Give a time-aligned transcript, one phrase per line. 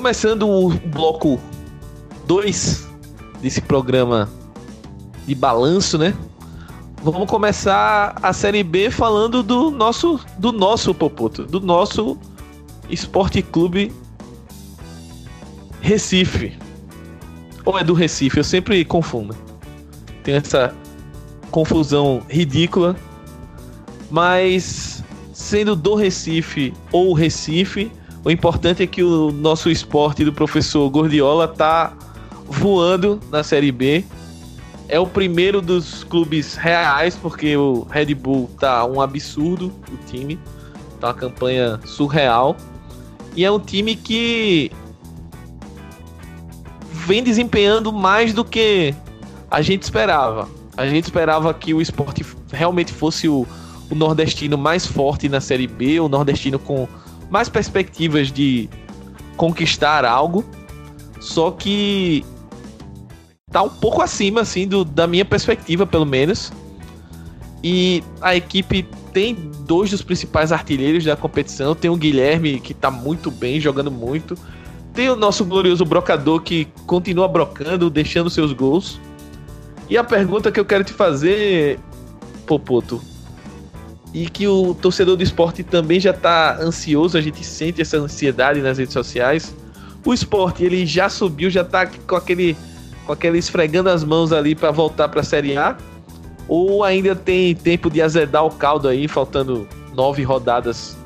[0.00, 1.38] começando o bloco
[2.26, 2.88] 2
[3.42, 4.30] desse programa
[5.26, 6.16] de balanço, né?
[7.02, 12.16] Vamos começar a Série B falando do nosso do nosso Popoto, do nosso
[12.88, 13.92] Esporte Clube
[15.82, 16.56] Recife.
[17.66, 19.36] Ou é do Recife, eu sempre confundo.
[20.24, 20.74] Tem essa
[21.50, 22.96] confusão ridícula.
[24.10, 27.92] Mas sendo do Recife ou Recife,
[28.24, 31.92] o importante é que o nosso esporte do professor Gordiola tá
[32.46, 34.04] voando na Série B.
[34.88, 40.38] É o primeiro dos clubes reais, porque o Red Bull tá um absurdo, o time.
[40.98, 42.56] Tá uma campanha surreal.
[43.34, 44.70] E é um time que
[46.92, 48.94] vem desempenhando mais do que
[49.50, 50.48] a gente esperava.
[50.76, 53.46] A gente esperava que o esporte realmente fosse o,
[53.88, 56.86] o nordestino mais forte na Série B, o nordestino com
[57.30, 58.68] mais perspectivas de
[59.36, 60.44] conquistar algo.
[61.20, 62.24] Só que
[63.50, 66.52] tá um pouco acima, assim, do, da minha perspectiva, pelo menos.
[67.62, 69.34] E a equipe tem
[69.66, 71.74] dois dos principais artilheiros da competição.
[71.74, 74.36] Tem o Guilherme, que tá muito bem, jogando muito.
[74.92, 79.00] Tem o nosso glorioso brocador, que continua brocando, deixando seus gols.
[79.88, 81.78] E a pergunta que eu quero te fazer,
[82.46, 83.00] Popoto,
[84.12, 88.60] e que o torcedor do esporte também já tá ansioso, a gente sente essa ansiedade
[88.60, 89.54] nas redes sociais.
[90.04, 92.56] O esporte, ele já subiu, já tá com aquele
[93.06, 95.76] com aquele esfregando as mãos ali para voltar para a Série A?
[96.46, 100.96] Ou ainda tem tempo de azedar o caldo aí, faltando nove rodadas,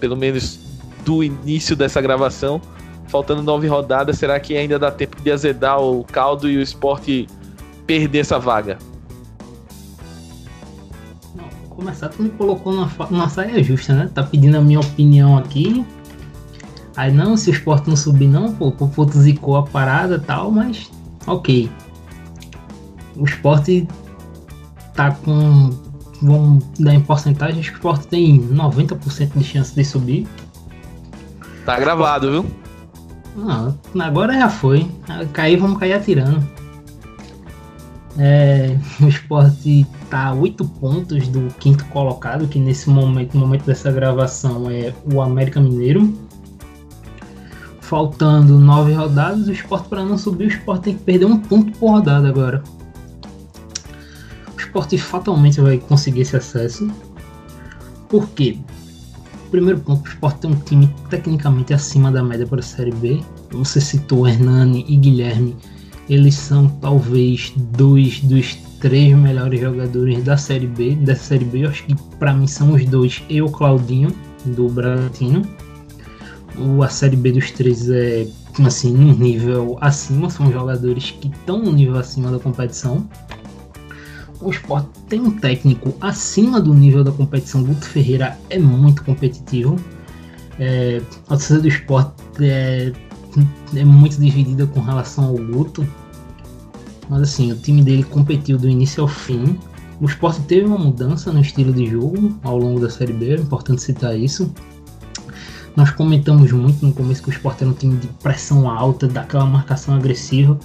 [0.00, 0.58] pelo menos
[1.04, 2.60] do início dessa gravação?
[3.08, 7.26] Faltando nove rodadas, será que ainda dá tempo de azedar o caldo e o esporte
[7.86, 8.78] perder essa vaga?
[11.74, 14.10] Começar, tu me colocou numa, numa saia justa, né?
[14.12, 15.84] Tá pedindo a minha opinião aqui.
[16.96, 20.20] Aí não, se o esporte não subir não, pô, o Popoto zicou a parada e
[20.20, 20.90] tal, mas
[21.26, 21.70] ok.
[23.16, 23.88] O esporte
[24.94, 25.70] tá com.
[26.20, 30.28] Vamos dar em porcentagem, acho que o esporte tem 90% de chance de subir.
[31.64, 32.46] Tá gravado, viu?
[33.34, 34.88] Não, agora já foi.
[35.32, 36.46] Cair, vamos cair atirando.
[38.18, 43.64] É, o esporte tá a 8 pontos do quinto colocado, que nesse momento, no momento
[43.64, 46.12] dessa gravação, é o América Mineiro
[47.92, 51.76] faltando nove rodadas, o esporte para não subir, o esporte tem que perder um ponto
[51.78, 52.64] por rodada agora.
[54.56, 56.90] O esporte fatalmente vai conseguir esse acesso.
[58.08, 58.56] Por quê?
[59.50, 63.20] Primeiro ponto, o esporte tem um time tecnicamente acima da média para a Série B.
[63.50, 65.54] Você citou Hernani e Guilherme.
[66.12, 70.94] Eles são talvez dois dos três melhores jogadores da Série B.
[70.96, 74.14] Da Série B, eu acho que para mim são os dois e o Claudinho,
[74.44, 75.46] do Bragantino
[76.82, 78.26] a Série B dos três é
[78.64, 83.08] assim, num nível acima, são jogadores que estão no nível acima da competição.
[84.40, 87.62] O Sport tem um técnico acima do nível da competição.
[87.62, 89.76] Guto Ferreira é muito competitivo.
[90.58, 92.92] É, a torcida do Sport é,
[93.74, 95.86] é muito dividida com relação ao Guto.
[97.12, 99.58] Mas assim, o time dele competiu do início ao fim.
[100.00, 103.36] O Sport teve uma mudança no estilo de jogo ao longo da Série B, é
[103.36, 104.50] importante citar isso.
[105.76, 109.44] Nós comentamos muito no começo que o Sport era um time de pressão alta, daquela
[109.44, 110.58] marcação agressiva.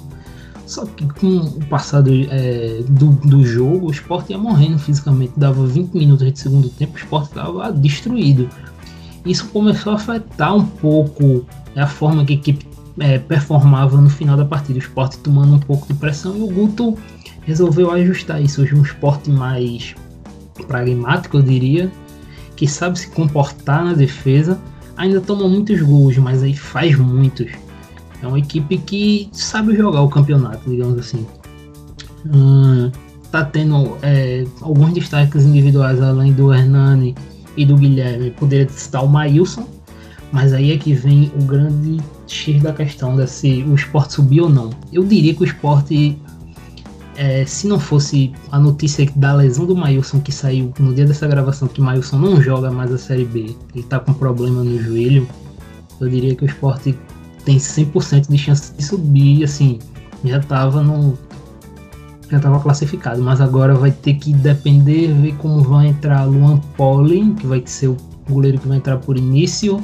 [0.65, 5.33] Só que com o passado é, do, do jogo, o Sport ia morrendo fisicamente.
[5.35, 8.47] Dava 20 minutos de segundo tempo, o Sport estava destruído.
[9.25, 12.65] Isso começou a afetar um pouco a forma que a equipe
[12.99, 14.79] é, performava no final da partida.
[14.79, 16.97] O Sport tomando um pouco de pressão e o Guto
[17.41, 18.61] resolveu ajustar isso.
[18.61, 19.95] Hoje um esporte mais
[20.67, 21.91] pragmático, eu diria,
[22.55, 24.59] que sabe se comportar na defesa
[24.97, 27.51] ainda toma muitos gols, mas aí faz muitos.
[28.21, 31.25] É uma equipe que sabe jogar o campeonato, digamos assim.
[32.25, 32.91] Hum,
[33.31, 37.15] tá tendo é, alguns destaques individuais além do Hernani
[37.55, 38.31] e do Guilherme.
[38.31, 39.67] Poderia citar o Maílson,
[40.31, 41.97] mas aí é que vem o grande
[42.27, 44.69] X da questão de se o esporte subir ou não.
[44.91, 46.17] Eu diria que o esporte
[47.17, 51.27] é, se não fosse a notícia da lesão do Mailson que saiu no dia dessa
[51.27, 54.79] gravação, que o Mailson não joga mais a Série B, ele tá com problema no
[54.81, 55.27] joelho,
[55.99, 56.97] eu diria que o esporte
[57.43, 59.79] tem 100% de chance de subir, assim,
[60.23, 61.17] já tava no.
[62.29, 67.33] Já tava classificado, mas agora vai ter que depender, ver como vai entrar Luan Poli,
[67.35, 67.97] que vai ser o
[68.29, 69.81] goleiro que vai entrar por início,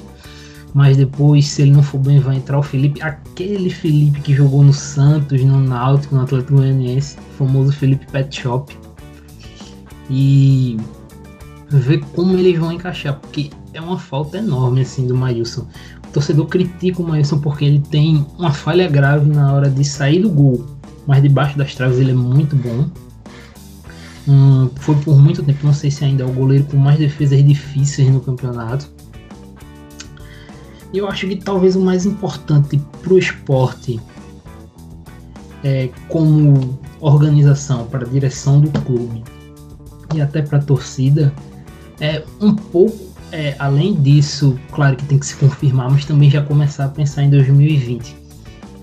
[0.74, 4.64] mas depois, se ele não for bem, vai entrar o Felipe, aquele Felipe que jogou
[4.64, 8.76] no Santos, no Náutico, no Atlético Goianiense, famoso Felipe Pet Shop.
[10.10, 10.78] E
[11.70, 15.68] ver como eles vão encaixar, porque é uma falta enorme assim do Maílson.
[16.12, 20.30] torcedor critica o Maílson porque ele tem uma falha grave na hora de sair do
[20.30, 20.66] gol,
[21.06, 22.90] mas debaixo das traves ele é muito bom.
[24.28, 27.44] Hum, foi por muito tempo, não sei se ainda é o goleiro com mais defesas
[27.44, 28.90] difíceis no campeonato.
[30.94, 34.00] Eu acho que talvez o mais importante para o esporte,
[35.64, 39.24] é, como organização, para a direção do clube
[40.14, 41.34] e até para a torcida,
[42.00, 46.44] é um pouco é, além disso, claro que tem que se confirmar, mas também já
[46.44, 48.16] começar a pensar em 2020,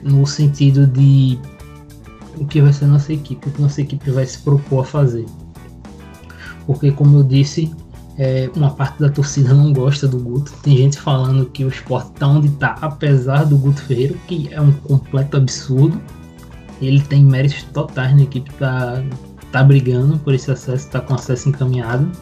[0.03, 1.39] no sentido de
[2.37, 5.25] o que vai ser nossa equipe, o que nossa equipe vai se propor a fazer.
[6.67, 7.73] Porque, como eu disse,
[8.21, 10.53] é, uma parte da torcida não gosta do Guto.
[10.63, 14.61] Tem gente falando que o esporte está onde está, apesar do Guto Ferreira, que é
[14.61, 15.99] um completo absurdo.
[16.83, 19.03] Ele tem méritos totais na equipe, tá,
[19.51, 22.13] tá brigando por esse acesso, está com acesso encaminhado.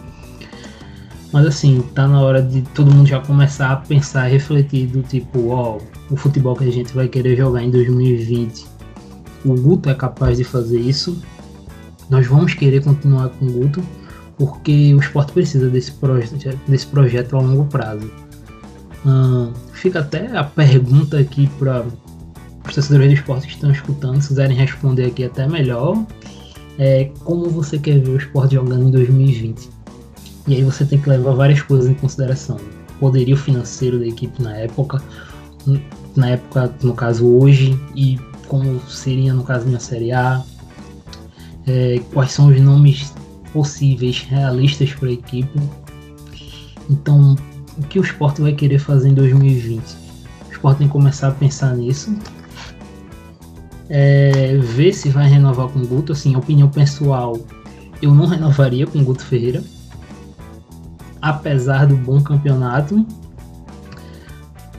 [1.32, 5.48] Mas assim, tá na hora de todo mundo já começar a pensar, refletir do tipo,
[5.48, 5.78] ó,
[6.08, 8.66] o futebol que a gente vai querer jogar em 2020.
[9.44, 11.20] O Guto é capaz de fazer isso.
[12.08, 13.82] Nós vamos querer continuar com o Guto,
[14.38, 16.30] porque o esporte precisa desse, proje
[16.66, 18.10] desse projeto a longo prazo.
[19.04, 21.84] Hum, fica até a pergunta aqui para
[22.66, 26.04] os torcedores do esporte que estão escutando, se quiserem responder aqui até melhor.
[26.78, 29.68] É, como você quer ver o esporte jogando em 2020?
[30.46, 32.56] E aí você tem que levar várias coisas em consideração.
[33.00, 35.02] Poderio financeiro da equipe na época,
[36.16, 40.42] na época, no caso hoje, e como seria no caso na Série A,
[41.66, 43.12] é, quais são os nomes
[43.52, 45.60] possíveis, realistas para a equipe.
[46.90, 47.36] Então,
[47.76, 49.82] o que o esporte vai querer fazer em 2020?
[50.48, 52.16] O esporte tem que começar a pensar nisso.
[53.90, 56.12] É, ver se vai renovar com o Guto.
[56.12, 57.38] Assim, opinião pessoal,
[58.00, 59.62] eu não renovaria com o Guto Ferreira
[61.20, 63.06] apesar do bom campeonato.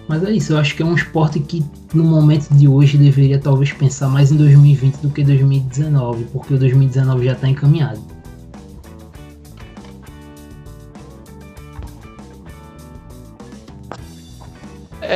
[0.08, 1.64] Mas é isso, eu acho que é um esporte que
[1.94, 6.58] no momento de hoje deveria talvez pensar mais em 2020 do que 2019, porque o
[6.58, 8.02] 2019 já está encaminhado.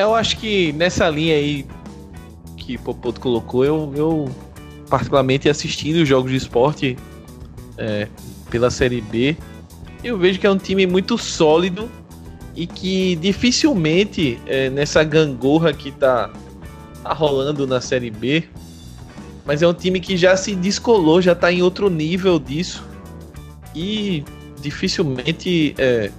[0.01, 1.65] Eu acho que nessa linha aí
[2.57, 4.29] que Popoto colocou, eu, eu
[4.89, 6.97] particularmente assistindo os jogos de esporte
[7.77, 8.07] é,
[8.49, 9.35] pela Série B,
[10.03, 11.89] eu vejo que é um time muito sólido
[12.55, 16.29] e que dificilmente é, nessa gangorra que tá,
[17.01, 18.43] tá rolando na Série B,
[19.45, 22.83] mas é um time que já se descolou, já tá em outro nível disso
[23.75, 24.23] e
[24.61, 26.11] dificilmente é,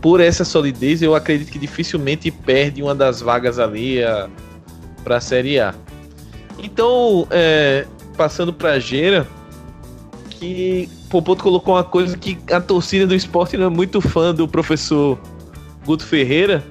[0.00, 3.98] por essa solidez eu acredito que dificilmente perde uma das vagas ali
[5.04, 5.74] para a Série A.
[6.62, 7.86] Então, é,
[8.16, 9.26] passando para a Gera,
[10.28, 14.46] que Popoto colocou uma coisa que a torcida do esporte não é muito fã do
[14.46, 15.18] professor
[15.84, 16.64] Guto Ferreira.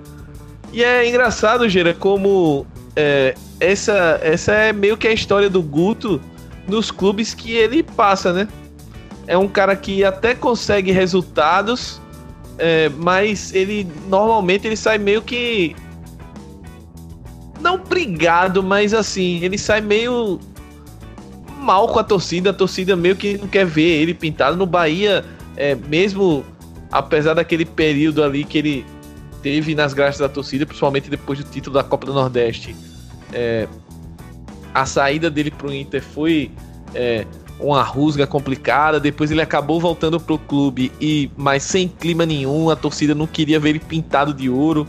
[0.72, 2.66] E é engraçado, Gera, como
[2.96, 6.22] é, essa, essa é meio que a história do Guto
[6.68, 8.48] nos clubes que ele passa, né?
[9.26, 12.00] É um cara que até consegue resultados,
[12.60, 15.76] é, mas ele normalmente ele sai meio que
[17.60, 20.40] não brigado, mas assim, ele sai meio
[21.60, 25.26] mal com a torcida, a torcida meio que não quer ver ele pintado no Bahia,
[25.56, 26.46] é, mesmo
[26.92, 28.86] apesar daquele período ali que ele
[29.42, 32.76] teve nas graças da torcida, principalmente depois do título da Copa do Nordeste.
[33.32, 33.68] É,
[34.74, 36.52] a saída dele para o Inter foi
[36.94, 37.26] é,
[37.60, 39.00] uma rusga complicada.
[39.00, 43.60] Depois ele acabou voltando pro clube e, mas sem clima nenhum, a torcida não queria
[43.60, 44.88] ver ele pintado de ouro.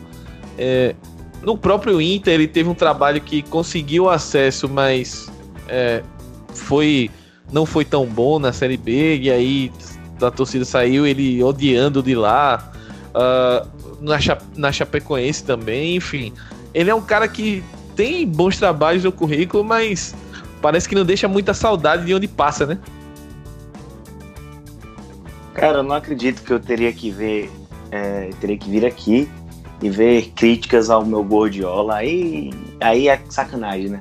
[0.57, 0.95] É,
[1.43, 5.31] no próprio Inter ele teve um trabalho que conseguiu acesso, mas
[5.69, 6.03] é,
[6.55, 7.11] foi
[7.53, 9.73] não foi tão bom na Série B, e aí
[10.23, 12.73] a torcida saiu ele odiando de lá.
[13.11, 14.19] Uh, na,
[14.57, 16.33] na Chapecoense também, enfim.
[16.73, 17.63] Ele é um cara que
[17.95, 20.15] tem bons trabalhos no currículo, mas
[20.61, 22.79] parece que não deixa muita saudade de onde passa, né?
[25.55, 27.51] Cara, eu não acredito que eu teria que ver,
[27.91, 29.29] é, teria que vir aqui
[29.83, 31.97] e ver críticas ao meu Gordiola.
[31.97, 32.51] Aí,
[32.81, 34.01] aí é sacanagem, né?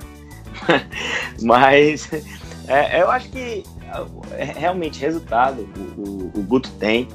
[1.41, 2.09] mas
[2.67, 3.63] é, eu acho que
[4.33, 7.07] é, realmente resultado o, o, o Guto tem,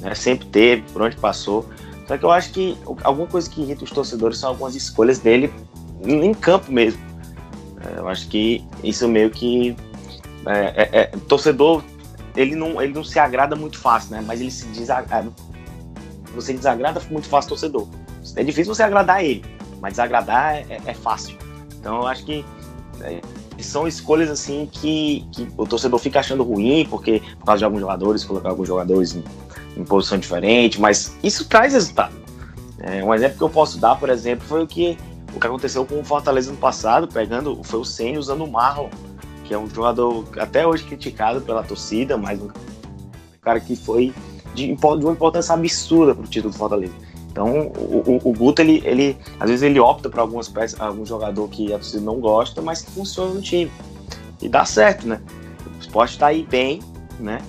[0.00, 0.14] né?
[0.14, 1.68] sempre teve, por onde passou.
[2.06, 5.52] Só que eu acho que alguma coisa que irrita os torcedores são algumas escolhas dele
[6.02, 7.09] em campo mesmo.
[7.84, 9.76] É, eu acho que isso meio que.
[10.46, 11.82] É, é, é, torcedor,
[12.34, 14.24] ele não, ele não se agrada muito fácil, né?
[14.26, 15.30] Mas ele se desagrada.
[16.34, 17.88] Você desagrada muito fácil torcedor.
[18.36, 19.44] É difícil você agradar ele,
[19.80, 21.36] mas desagradar é, é fácil.
[21.78, 22.44] Então eu acho que
[23.62, 27.80] são escolhas assim que, que o torcedor fica achando ruim, porque por causa de alguns
[27.80, 29.24] jogadores, colocar alguns jogadores em,
[29.76, 32.14] em posição diferente, mas isso traz resultado.
[32.80, 34.96] É, um exemplo que eu posso dar, por exemplo, foi o que,
[35.34, 38.88] o que aconteceu com o Fortaleza no passado, pegando, foi o Senna usando o Marlon,
[39.44, 42.48] que é um jogador até hoje criticado pela torcida, mas um
[43.40, 44.12] cara que foi
[44.54, 46.94] de, de uma importância absurda para o título do Fortaleza.
[47.30, 51.06] Então, o, o, o Guto, ele, ele, às vezes ele opta para algumas peças, algum
[51.06, 53.70] jogador que a torcida não gosta, mas que funciona no time.
[54.42, 55.20] E dá certo, né?
[55.76, 56.80] O esporte está aí bem,
[57.20, 57.40] né?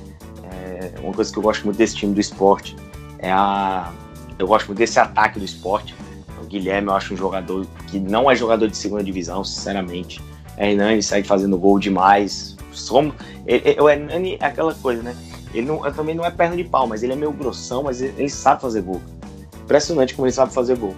[0.43, 2.75] É, uma coisa que eu gosto muito desse time do esporte
[3.17, 3.91] é a.
[4.37, 5.95] Eu gosto muito desse ataque do esporte.
[6.51, 10.19] O Guilherme, eu acho um jogador que não é jogador de segunda divisão, sinceramente.
[10.57, 12.57] O Hernani sai fazendo gol demais.
[12.73, 13.15] Somos,
[13.47, 15.15] ele, o Hernani é aquela coisa, né?
[15.53, 18.13] Ele não, também não é perna de pau, mas ele é meio grossão, mas ele,
[18.17, 19.01] ele sabe fazer gol.
[19.63, 20.93] Impressionante como ele sabe fazer gol.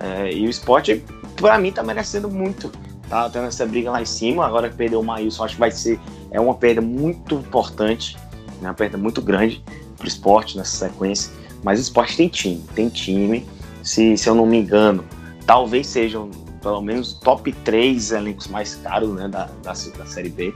[0.00, 1.04] É, e o esporte,
[1.36, 2.72] para mim, tá merecendo muito.
[3.10, 4.46] Tá tendo essa briga lá em cima.
[4.46, 8.16] Agora que perdeu o Maílson, acho que vai ser é uma perda muito importante,
[8.62, 8.68] né?
[8.68, 9.62] uma perda muito grande
[9.98, 11.30] pro esporte nessa sequência.
[11.62, 13.46] Mas o esporte tem time, tem time.
[13.88, 15.02] Se, se eu não me engano,
[15.46, 16.30] talvez sejam
[16.60, 20.52] pelo menos top 3 elencos mais caros né, da, da, da Série B.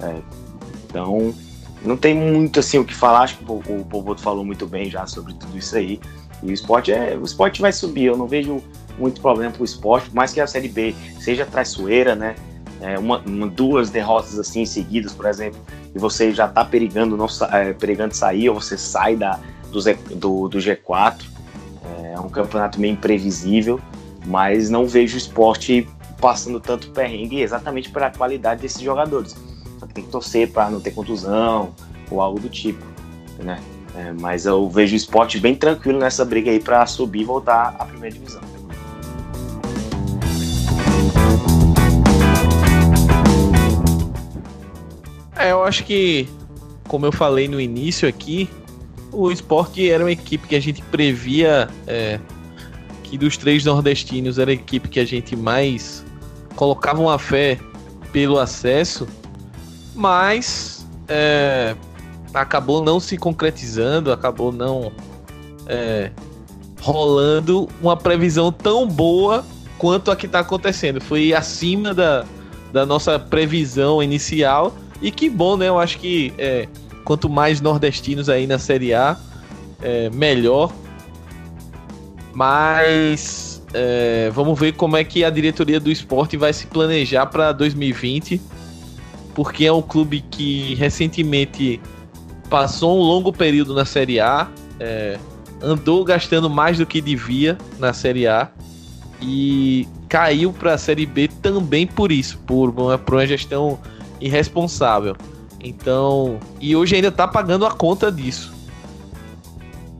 [0.00, 0.16] É,
[0.86, 1.34] então,
[1.84, 3.24] não tem muito assim o que falar.
[3.24, 3.60] Acho que o,
[3.92, 6.00] o falou muito bem já sobre tudo isso aí.
[6.42, 8.04] E o esporte é, o esporte vai subir.
[8.04, 8.62] Eu não vejo
[8.98, 12.36] muito problema para o esporte, por mais que a Série B seja traiçoeira, né?
[12.80, 15.60] É, uma, uma, duas derrotas assim seguidas, por exemplo,
[15.94, 19.38] e você já está perigando, não, é, perigando sair, ou você sai da,
[19.70, 19.78] do,
[20.16, 21.32] do, do G4.
[22.12, 23.80] É, um campeonato meio imprevisível,
[24.26, 25.88] mas não vejo o esporte
[26.20, 29.34] passando tanto perrengue exatamente pela qualidade desses jogadores.
[29.80, 31.74] Só tem que torcer para não ter contusão
[32.10, 32.84] ou algo do tipo,
[33.38, 33.58] né?
[33.96, 37.74] É, mas eu vejo o esporte bem tranquilo nessa briga aí para subir e voltar
[37.78, 38.42] à primeira divisão.
[45.34, 46.28] É, eu acho que,
[46.86, 48.50] como eu falei no início aqui,
[49.12, 52.18] o esporte era uma equipe que a gente previa é,
[53.02, 56.04] que dos três nordestinos era a equipe que a gente mais
[56.56, 57.58] colocava uma fé
[58.10, 59.06] pelo acesso,
[59.94, 61.76] mas é,
[62.32, 64.92] acabou não se concretizando, acabou não
[65.66, 66.10] é,
[66.80, 69.44] rolando uma previsão tão boa
[69.78, 71.00] quanto a que está acontecendo.
[71.00, 72.24] Foi acima da,
[72.72, 74.74] da nossa previsão inicial.
[75.00, 75.68] E que bom, né?
[75.68, 76.68] Eu acho que é,
[77.04, 79.16] quanto mais nordestinos aí na Série A,
[79.80, 80.72] é, melhor.
[82.34, 87.52] Mas é, vamos ver como é que a diretoria do esporte vai se planejar para
[87.52, 88.40] 2020.
[89.34, 91.80] Porque é um clube que recentemente
[92.50, 94.46] passou um longo período na Série A,
[94.78, 95.18] é,
[95.62, 98.50] andou gastando mais do que devia na Série A
[99.22, 103.78] e caiu para a Série B também por isso, por uma, por uma gestão
[104.20, 105.16] irresponsável.
[105.62, 108.52] Então, e hoje ainda está pagando a conta disso.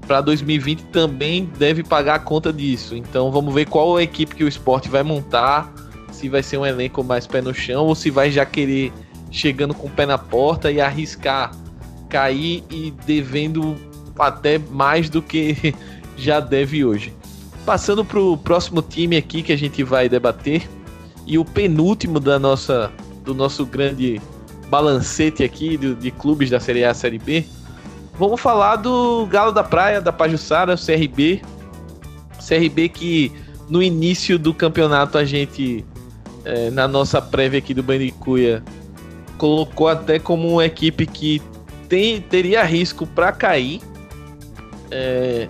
[0.06, 2.96] Para 2020 também deve pagar a conta disso.
[2.96, 5.72] Então, vamos ver qual a equipe que o esporte vai montar.
[6.10, 8.92] Se vai ser um elenco mais pé no chão ou se vai já querer
[9.30, 11.52] chegando com o pé na porta e arriscar
[12.12, 13.74] cair e devendo
[14.18, 15.74] até mais do que
[16.14, 17.14] já deve hoje.
[17.64, 20.68] Passando para o próximo time aqui que a gente vai debater
[21.26, 22.92] e o penúltimo da nossa
[23.24, 24.20] do nosso grande
[24.72, 27.44] balancete aqui de, de clubes da Série A e Série B.
[28.18, 31.42] Vamos falar do Galo da Praia, da Pajussara, CRB.
[32.38, 33.32] CRB que
[33.68, 35.84] no início do campeonato a gente,
[36.46, 38.64] é, na nossa prévia aqui do Bandicuia,
[39.36, 41.42] colocou até como uma equipe que
[41.86, 43.78] tem, teria risco para cair,
[44.90, 45.48] é,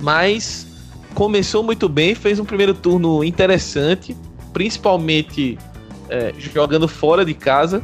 [0.00, 0.66] mas
[1.14, 4.16] começou muito bem, fez um primeiro turno interessante,
[4.52, 5.56] principalmente
[6.08, 7.80] é, jogando fora de casa,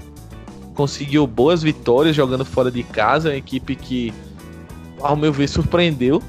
[0.75, 4.13] conseguiu boas vitórias jogando fora de casa, a equipe que,
[5.01, 6.23] ao meu ver, surpreendeu.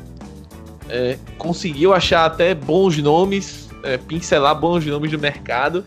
[0.89, 5.85] É, conseguiu achar até bons nomes, é, pincelar bons nomes do mercado.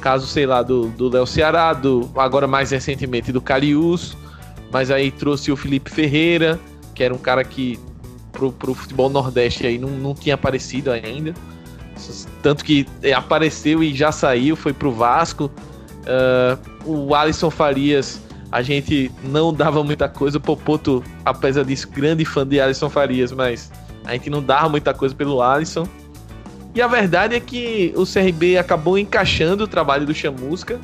[0.00, 4.16] Caso, sei lá, do Léo Ceará, do, agora mais recentemente do Carius,
[4.70, 6.58] mas aí trouxe o Felipe Ferreira,
[6.94, 7.78] que era um cara que
[8.30, 11.34] pro, pro futebol nordeste aí não, não tinha aparecido ainda.
[12.42, 15.50] Tanto que apareceu e já saiu, foi pro Vasco.
[16.04, 20.38] Uh, o Alisson Farias, a gente não dava muita coisa.
[20.38, 23.70] O Popoto, apesar disso, grande fã de Alisson Farias, mas
[24.04, 25.86] a gente não dava muita coisa pelo Alisson.
[26.74, 30.80] E a verdade é que o CRB acabou encaixando o trabalho do Chamusca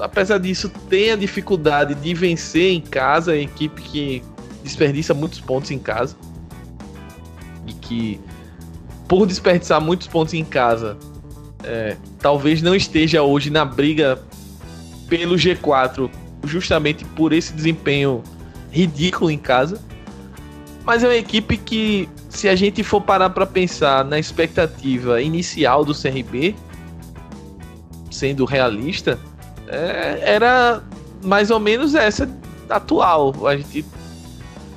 [0.00, 4.22] apesar disso, tem a dificuldade de vencer em casa, a equipe que
[4.62, 6.16] desperdiça muitos pontos em casa.
[7.66, 8.20] E que,
[9.08, 10.96] por desperdiçar muitos pontos em casa,
[11.64, 14.18] é, talvez não esteja hoje na briga
[15.08, 16.10] pelo G4,
[16.44, 18.22] justamente por esse desempenho
[18.70, 19.80] ridículo em casa.
[20.84, 25.84] Mas é uma equipe que se a gente for parar para pensar na expectativa inicial
[25.84, 26.56] do CRB,
[28.10, 29.18] sendo realista,
[29.68, 30.82] é, era
[31.22, 32.28] mais ou menos essa
[32.68, 33.34] atual.
[33.46, 33.84] A gente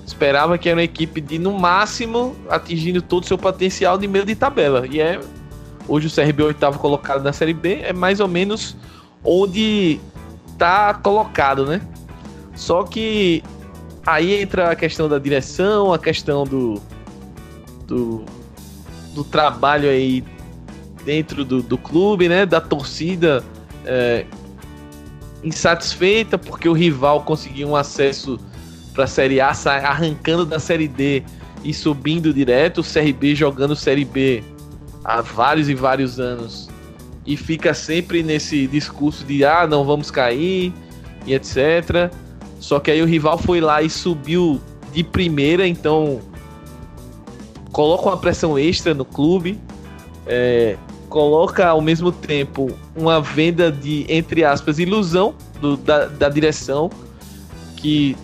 [0.06, 4.25] esperava que era uma equipe de, no máximo, atingindo todo o seu potencial de meio
[4.25, 4.86] de tabela.
[4.88, 5.20] E é.
[5.88, 8.75] Hoje o CRB oitavo colocado na Série B é mais ou menos
[9.24, 10.00] onde
[10.58, 11.82] tá colocado, né?
[12.56, 13.44] Só que
[14.06, 16.82] aí entra a questão da direção, a questão do,
[17.86, 18.25] do,
[19.13, 20.24] do trabalho aí
[21.04, 22.46] dentro do, do clube, né?
[22.46, 23.44] Da torcida
[23.86, 24.25] é,
[25.44, 28.39] insatisfeita porque o rival conseguiu um acesso
[28.94, 31.24] para a Série A, arrancando da Série D
[31.63, 34.44] e subindo direto, o CRB jogando Série B
[35.05, 36.67] há vários e vários anos
[37.25, 40.74] e fica sempre nesse discurso de ah, não vamos cair
[41.25, 42.12] e etc.
[42.59, 44.59] Só que aí o rival foi lá e subiu
[44.91, 46.19] de primeira, então
[47.71, 49.59] coloca uma pressão extra no clube,
[50.25, 50.77] é,
[51.09, 56.89] coloca ao mesmo tempo uma venda de, entre aspas, ilusão do, da, da direção,
[57.75, 58.15] que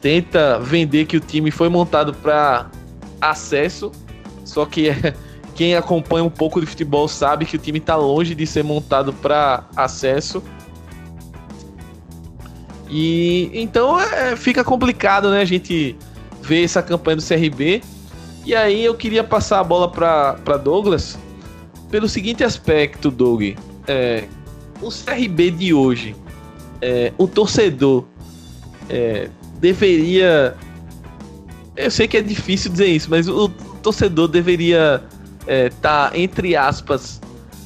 [0.00, 2.70] tenta vender que o time foi montado para
[3.20, 3.92] acesso,
[4.44, 4.90] só que
[5.54, 9.12] quem acompanha um pouco de futebol sabe que o time está longe de ser montado
[9.12, 10.42] para acesso.
[12.90, 15.40] E então é, fica complicado, né?
[15.40, 15.96] A gente
[16.42, 17.82] ver essa campanha do CRB
[18.44, 21.18] e aí eu queria passar a bola para Douglas
[21.90, 23.56] pelo seguinte aspecto, Doug.
[23.86, 24.24] É,
[24.82, 26.14] o CRB de hoje,
[26.82, 28.04] é, o torcedor
[28.90, 30.56] é, deveria.
[31.76, 33.48] Eu sei que é difícil dizer isso, mas o
[33.82, 35.02] torcedor deveria
[35.46, 37.20] é, tá, entre aspas,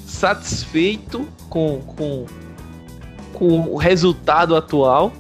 [0.06, 2.26] satisfeito com, com,
[3.32, 5.12] com o resultado atual,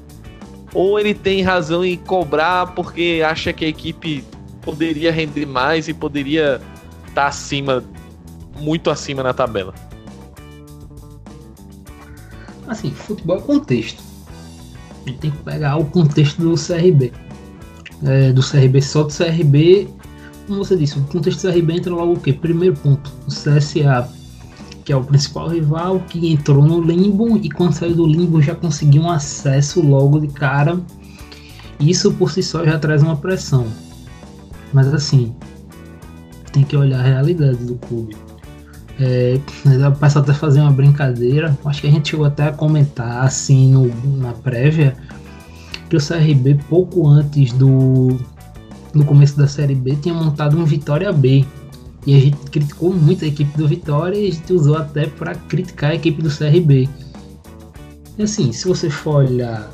[0.74, 4.24] ou ele tem razão em cobrar porque acha que a equipe
[4.62, 6.60] poderia render mais e poderia
[7.06, 7.82] estar tá acima,
[8.58, 9.74] muito acima na tabela.
[12.66, 14.02] Assim, futebol é contexto.
[15.06, 17.12] A gente tem que pegar o contexto do CRB.
[18.04, 19.88] É, do CRB, só do CRB,
[20.48, 22.32] como você disse, o contexto do CRB entra logo o quê?
[22.32, 24.08] Primeiro ponto, o CSA,
[24.84, 28.54] que é o principal rival, que entrou no limbo e quando saiu do limbo já
[28.54, 30.80] conseguiu um acesso logo de cara.
[31.78, 33.66] Isso por si só já traz uma pressão.
[34.72, 35.34] Mas assim,
[36.52, 38.16] tem que olhar a realidade do clube.
[38.98, 41.56] É, eu posso até fazer uma brincadeira.
[41.64, 44.96] Acho que a gente chegou até a comentar assim no, na prévia
[45.88, 48.18] que o CRB pouco antes do,
[48.92, 51.44] do começo da série B tinha montado um Vitória B.
[52.06, 55.34] E a gente criticou muito a equipe do Vitória e a gente usou até para
[55.34, 56.88] criticar a equipe do CRB.
[58.16, 59.70] E assim, se você for olhar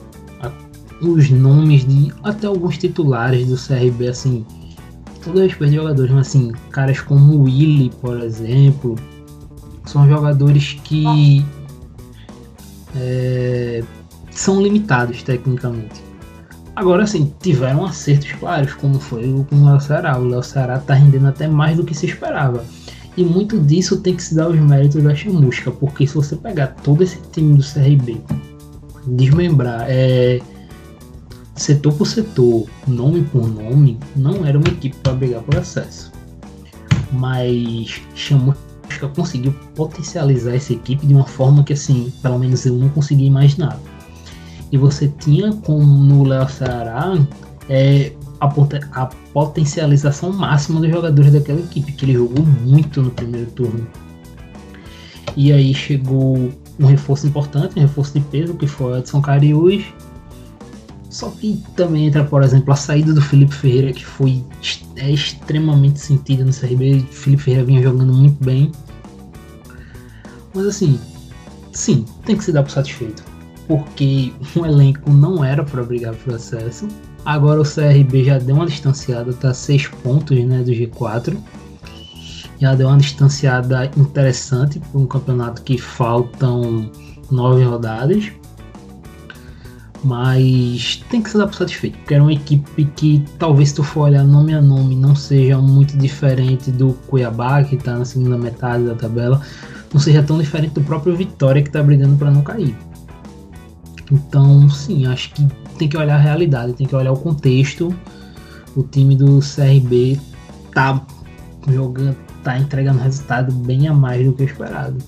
[1.00, 4.44] os nomes de até alguns titulares do CRB, assim,
[5.22, 8.96] todo respeito de jogadores, mas assim, caras como o Willy, por exemplo,
[9.86, 11.44] são jogadores que
[12.96, 13.82] é,
[14.30, 16.03] são limitados tecnicamente.
[16.76, 20.18] Agora sim, tiveram acertos claros, como foi o com o Léo Ceará.
[20.18, 22.64] O Léo Ceará tá rendendo até mais do que se esperava.
[23.16, 26.68] E muito disso tem que se dar os méritos da chamusca, porque se você pegar
[26.82, 28.20] todo esse time do CRB,
[29.06, 30.40] desmembrar, é,
[31.54, 36.12] setor por setor, nome por nome, não era uma equipe para brigar por acesso.
[37.12, 42.88] Mas Chamusca conseguiu potencializar essa equipe de uma forma que, assim, pelo menos eu não
[42.88, 43.78] conseguia imaginar.
[44.74, 47.16] E você tinha como no Léo Ceará
[47.68, 48.46] é, a,
[48.90, 53.86] a potencialização máxima dos jogadores daquela equipe, que ele jogou muito no primeiro turno.
[55.36, 59.84] E aí chegou um reforço importante, um reforço de peso, que foi o Edson Cariús,
[61.08, 64.44] só que também entra, por exemplo, a saída do Felipe Ferreira, que foi
[64.96, 67.06] é extremamente sentida no CRB.
[67.12, 68.72] Felipe Ferreira vinha jogando muito bem.
[70.52, 70.98] Mas assim,
[71.70, 73.33] sim, tem que se dar por satisfeito.
[73.66, 76.86] Porque o elenco não era para brigar por acesso.
[77.24, 81.36] Agora o CRB já deu uma distanciada, tá 6 pontos né, do G4.
[82.60, 86.90] Já deu uma distanciada interessante para um campeonato que faltam
[87.30, 88.32] 9 rodadas
[90.04, 93.82] mas tem que se dar por satisfeito, porque era uma equipe que talvez se tu
[93.82, 98.36] for olhar nome a nome não seja muito diferente do Cuiabá, que está na segunda
[98.36, 99.40] metade da tabela,
[99.92, 102.76] não seja tão diferente do próprio Vitória que está brigando para não cair.
[104.10, 105.46] Então, sim, acho que
[105.78, 107.94] tem que olhar a realidade, tem que olhar o contexto.
[108.76, 110.20] O time do CRB
[110.72, 111.00] tá
[111.68, 114.98] jogando, tá entregando resultado bem a mais do que esperado.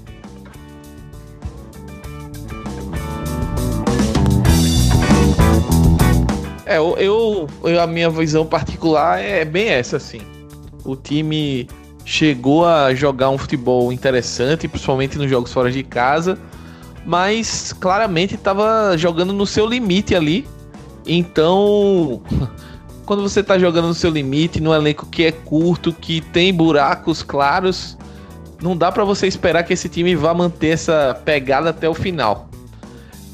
[6.64, 10.20] É, eu, eu, a minha visão particular é bem essa, assim.
[10.84, 11.68] O time
[12.04, 16.38] chegou a jogar um futebol interessante, principalmente nos jogos fora de casa,
[17.06, 20.46] mas claramente estava jogando no seu limite ali.
[21.06, 22.20] Então,
[23.06, 27.22] quando você está jogando no seu limite, num elenco que é curto, que tem buracos
[27.22, 27.96] claros,
[28.60, 32.48] não dá para você esperar que esse time vá manter essa pegada até o final.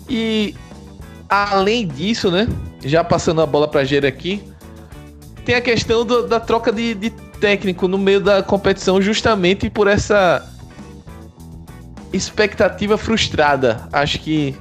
[0.09, 0.55] E
[1.29, 2.47] além disso, né?
[2.85, 4.43] Já passando a bola para Gera aqui,
[5.47, 9.87] tem a questão do, da troca de, de técnico no meio da competição, justamente por
[9.87, 10.52] essa
[12.12, 13.88] expectativa frustrada.
[13.92, 14.55] Acho que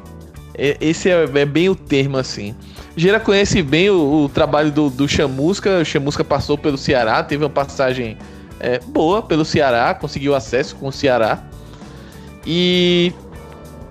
[0.79, 2.55] esse é, é bem o termo assim.
[2.95, 5.79] Gera conhece bem o, o trabalho do, do Chamusca.
[5.79, 8.17] O Chamusca passou pelo Ceará, teve uma passagem
[8.59, 11.43] é, boa pelo Ceará, conseguiu acesso com o Ceará.
[12.45, 13.13] E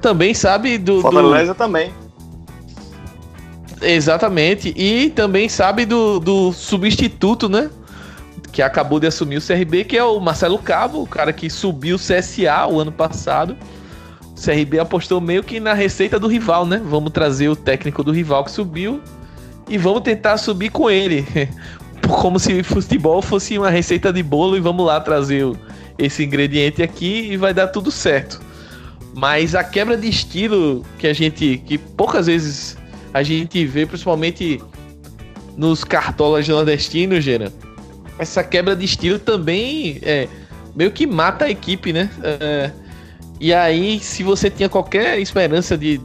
[0.00, 1.00] também sabe do.
[1.00, 1.56] Fortaleza do...
[1.56, 1.92] também.
[3.80, 4.74] Exatamente.
[4.76, 7.70] E também sabe do, do substituto, né?
[8.52, 11.96] Que acabou de assumir o CRB, que é o Marcelo Cabo, o cara que subiu
[11.96, 13.56] o CSA o ano passado.
[14.36, 16.80] O CRB apostou meio que na receita do rival, né?
[16.84, 19.00] Vamos trazer o técnico do rival que subiu
[19.68, 21.26] e vamos tentar subir com ele.
[22.08, 25.46] Como se futebol fosse uma receita de bolo e vamos lá trazer
[25.96, 28.40] esse ingrediente aqui e vai dar tudo certo.
[29.14, 32.76] Mas a quebra de estilo que a gente, que poucas vezes
[33.12, 34.60] a gente vê, principalmente
[35.56, 37.52] nos cartolas nordestinos, Gera,
[38.20, 40.28] essa quebra de estilo também é,
[40.76, 42.10] meio que mata a equipe, né?
[42.22, 42.70] É,
[43.40, 45.98] e aí, se você tinha qualquer esperança de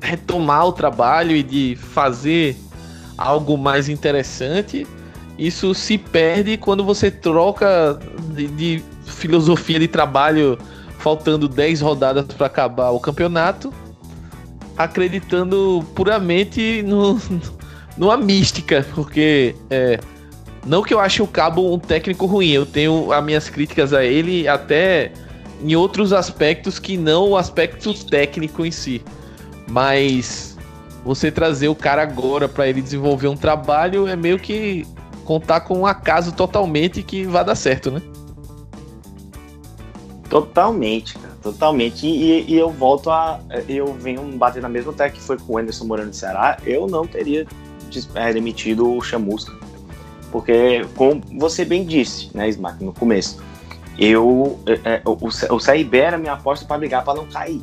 [0.00, 2.56] retomar o trabalho e de fazer
[3.16, 4.84] algo mais interessante,
[5.38, 7.98] isso se perde quando você troca
[8.34, 10.58] de, de filosofia de trabalho
[10.98, 13.72] faltando 10 rodadas para acabar o campeonato
[14.76, 17.20] acreditando puramente no,
[17.96, 20.00] numa mística, porque é,
[20.64, 24.04] não que eu ache o Cabo um técnico ruim, eu tenho as minhas críticas a
[24.04, 25.12] ele até
[25.62, 29.02] em outros aspectos que não o aspecto técnico em si.
[29.68, 30.56] Mas
[31.04, 34.86] você trazer o cara agora para ele desenvolver um trabalho é meio que
[35.24, 38.02] contar com um acaso totalmente que vai dar certo, né?
[40.28, 41.30] Totalmente, cara.
[41.42, 42.06] Totalmente.
[42.06, 43.40] E, e, eu volto a.
[43.68, 46.58] Eu venho bater na mesma tecla que foi com o Anderson Moreno do Ceará.
[46.64, 47.46] Eu não teria
[48.14, 49.52] é, demitido o Chamusca.
[50.30, 53.42] Porque, como você bem disse, né, Smack, no começo,
[53.98, 54.58] eu.
[54.66, 57.62] É, é o, o CRB era minha aposta para brigar para não cair.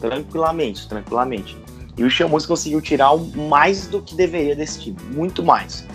[0.00, 1.56] Tranquilamente, tranquilamente.
[1.96, 4.96] E o Chamusca conseguiu tirar mais do que deveria desse time.
[5.10, 5.86] Muito mais.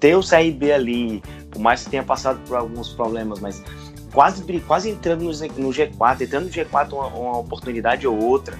[0.00, 3.62] Ter o CRB ali, por mais que tenha passado por alguns problemas, mas
[4.12, 8.56] quase, quase entrando no, no G4, entrando no G4 uma, uma oportunidade ou outra.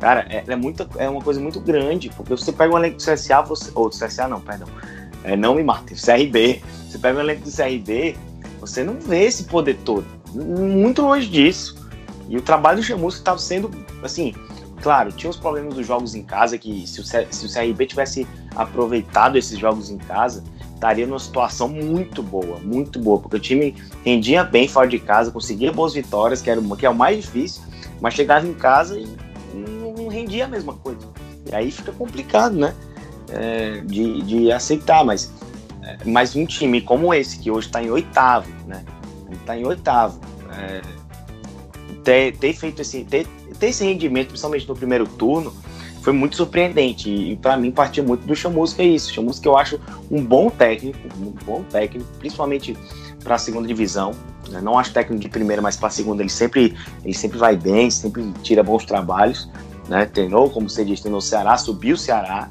[0.00, 3.02] Cara, é, é, muita, é uma coisa muito grande, porque você pega um elenco do
[3.02, 4.68] CSA, você, ou do CSA não, perdão,
[5.24, 8.16] é, não me matem, CRB, você pega um elenco do CRB,
[8.60, 11.82] você não vê esse poder todo, muito longe disso.
[12.28, 13.70] E o trabalho do Chamusca estava sendo,
[14.02, 14.34] assim,
[14.80, 18.26] claro, tinha os problemas dos jogos em casa, que se o, se o CRB tivesse
[18.54, 20.42] aproveitado esses jogos em casa,
[20.74, 25.30] estaria numa situação muito boa, muito boa, porque o time rendia bem fora de casa,
[25.30, 27.62] conseguia boas vitórias, que, era, que é o mais difícil,
[28.00, 29.06] mas chegava em casa e
[29.54, 31.00] não rendia a mesma coisa.
[31.50, 32.74] E aí fica complicado, né?
[33.36, 35.32] É, de, de aceitar, mas,
[35.82, 38.84] é, mas um time como esse, que hoje está em oitavo, né?
[39.32, 40.20] Está em oitavo.
[40.56, 40.80] É,
[42.04, 43.26] ter, ter feito esse, ter,
[43.58, 45.52] ter esse rendimento, principalmente no primeiro turno,
[46.04, 47.10] foi muito surpreendente.
[47.10, 49.12] E para mim partia muito do Chamusca é isso.
[49.12, 52.76] Chamusca eu acho um bom técnico, um bom técnico, principalmente
[53.24, 54.12] para a segunda divisão.
[54.50, 54.60] Né?
[54.60, 57.90] Não acho técnico de primeira, mas para a segunda ele sempre, ele sempre vai bem,
[57.90, 59.50] sempre tira bons trabalhos.
[59.88, 60.04] Né?
[60.04, 62.50] Treinou, como você disse, treinou o Ceará, subiu o Ceará,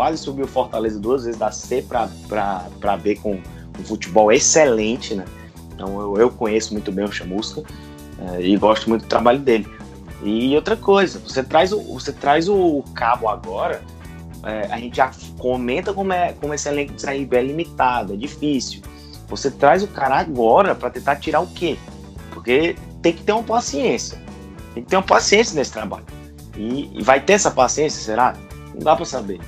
[0.00, 5.14] quase subiu Fortaleza duas vezes da C para B com um futebol excelente.
[5.14, 5.26] Né?
[5.74, 7.62] Então eu, eu conheço muito bem o Chamusca
[8.18, 9.68] é, e gosto muito do trabalho dele.
[10.22, 13.82] E outra coisa, você traz o, você traz o cabo agora,
[14.42, 18.16] é, a gente já comenta como, é, como esse elenco de CRB é limitado, é
[18.16, 18.80] difícil.
[19.28, 21.76] Você traz o cara agora para tentar tirar o quê?
[22.30, 24.18] Porque tem que ter uma paciência.
[24.72, 26.06] Tem que ter uma paciência nesse trabalho.
[26.56, 28.34] E, e vai ter essa paciência, será?
[28.74, 29.38] Não dá para saber.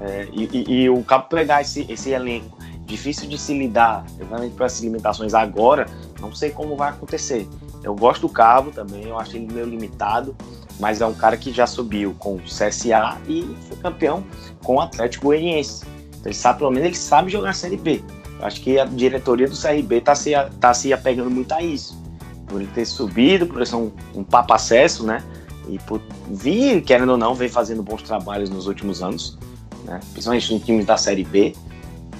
[0.00, 4.54] É, e, e, e, o cabo pegar esse, esse elenco difícil de se lidar, exatamente
[4.54, 5.86] para essas limitações agora,
[6.20, 7.48] não sei como vai acontecer.
[7.82, 10.34] Eu gosto do Cabo também, eu acho ele meio limitado,
[10.80, 14.24] mas é um cara que já subiu com o CSA e foi campeão
[14.62, 15.84] com o Atlético Goianiense.
[16.08, 18.02] Então ele sabe, pelo menos ele sabe jogar Série B.
[18.40, 22.02] Eu acho que a diretoria do CRB está se, tá se apegando muito a isso.
[22.46, 25.22] Por ele ter subido, por ser um, um papo acesso, né?
[25.68, 29.38] E por vir, querendo ou não, vem fazendo bons trabalhos nos últimos anos,
[29.84, 30.00] né?
[30.12, 31.54] Principalmente no time da Série B.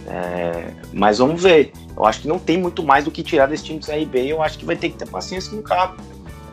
[0.07, 1.73] É, mas vamos ver.
[1.97, 4.27] Eu acho que não tem muito mais do que tirar desse time do CRB.
[4.27, 5.97] Eu acho que vai ter que ter paciência com o Cabo.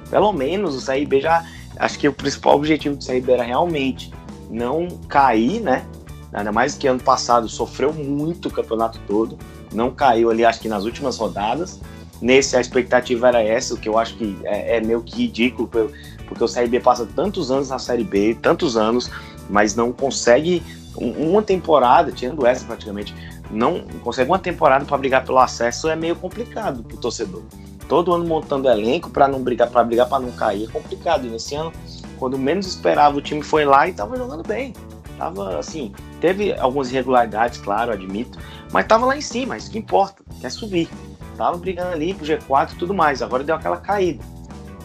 [0.10, 1.45] Pelo menos o CRB já.
[1.78, 4.12] Acho que o principal objetivo do CRB era realmente
[4.50, 5.86] não cair, né?
[6.34, 9.38] Ainda mais que ano passado sofreu muito o campeonato todo.
[9.74, 11.80] Não caiu ali, acho que nas últimas rodadas.
[12.21, 15.67] Nesse a expectativa era essa, o que eu acho que é, é meio que ridículo,
[15.67, 19.10] porque o CRB passa tantos anos na Série B, tantos anos,
[19.50, 20.62] mas não consegue
[20.96, 23.16] uma temporada, tirando essa praticamente,
[23.50, 27.44] não consegue uma temporada para brigar pelo acesso é meio complicado para o torcedor.
[27.88, 31.28] Todo ano montando elenco para não brigar, para brigar para não cair é complicado.
[31.28, 31.72] E nesse ano,
[32.18, 34.74] quando menos esperava, o time foi lá e estava jogando bem.
[35.18, 38.40] Tava assim, teve algumas irregularidades, claro, admito,
[38.72, 40.90] mas estava lá em cima, isso que importa, quer subir.
[41.38, 44.24] Tava brigando ali pro G4 e tudo mais, agora deu aquela caída.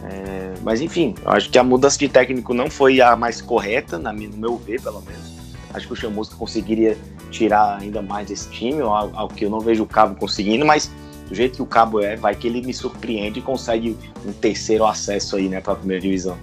[0.05, 3.99] É, mas enfim, eu acho que a mudança de técnico não foi a mais correta,
[3.99, 5.36] na, no meu ver, pelo menos.
[5.77, 6.97] Acho que o Chamusca conseguiria
[7.31, 10.91] tirar ainda mais desse time, ao, que eu não vejo o Cabo conseguindo, mas
[11.29, 14.87] do jeito que o Cabo é, vai que ele me surpreende e consegue um terceiro
[14.87, 16.39] acesso aí, né, para a primeira divisão.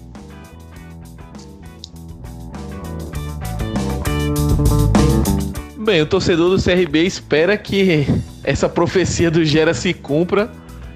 [5.80, 8.06] Bem, o torcedor do CRB espera que
[8.44, 10.52] essa profecia do Gera se cumpra.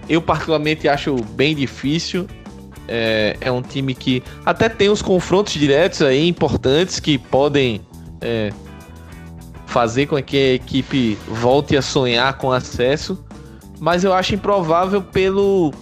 [0.08, 2.28] Eu particularmente acho bem difícil.
[2.88, 7.82] É, é um time que até tem os confrontos diretos aí importantes que podem
[8.22, 8.52] é,
[9.66, 13.24] fazer com que a equipe volte a sonhar com acesso,
[13.80, 15.74] mas eu acho improvável pelo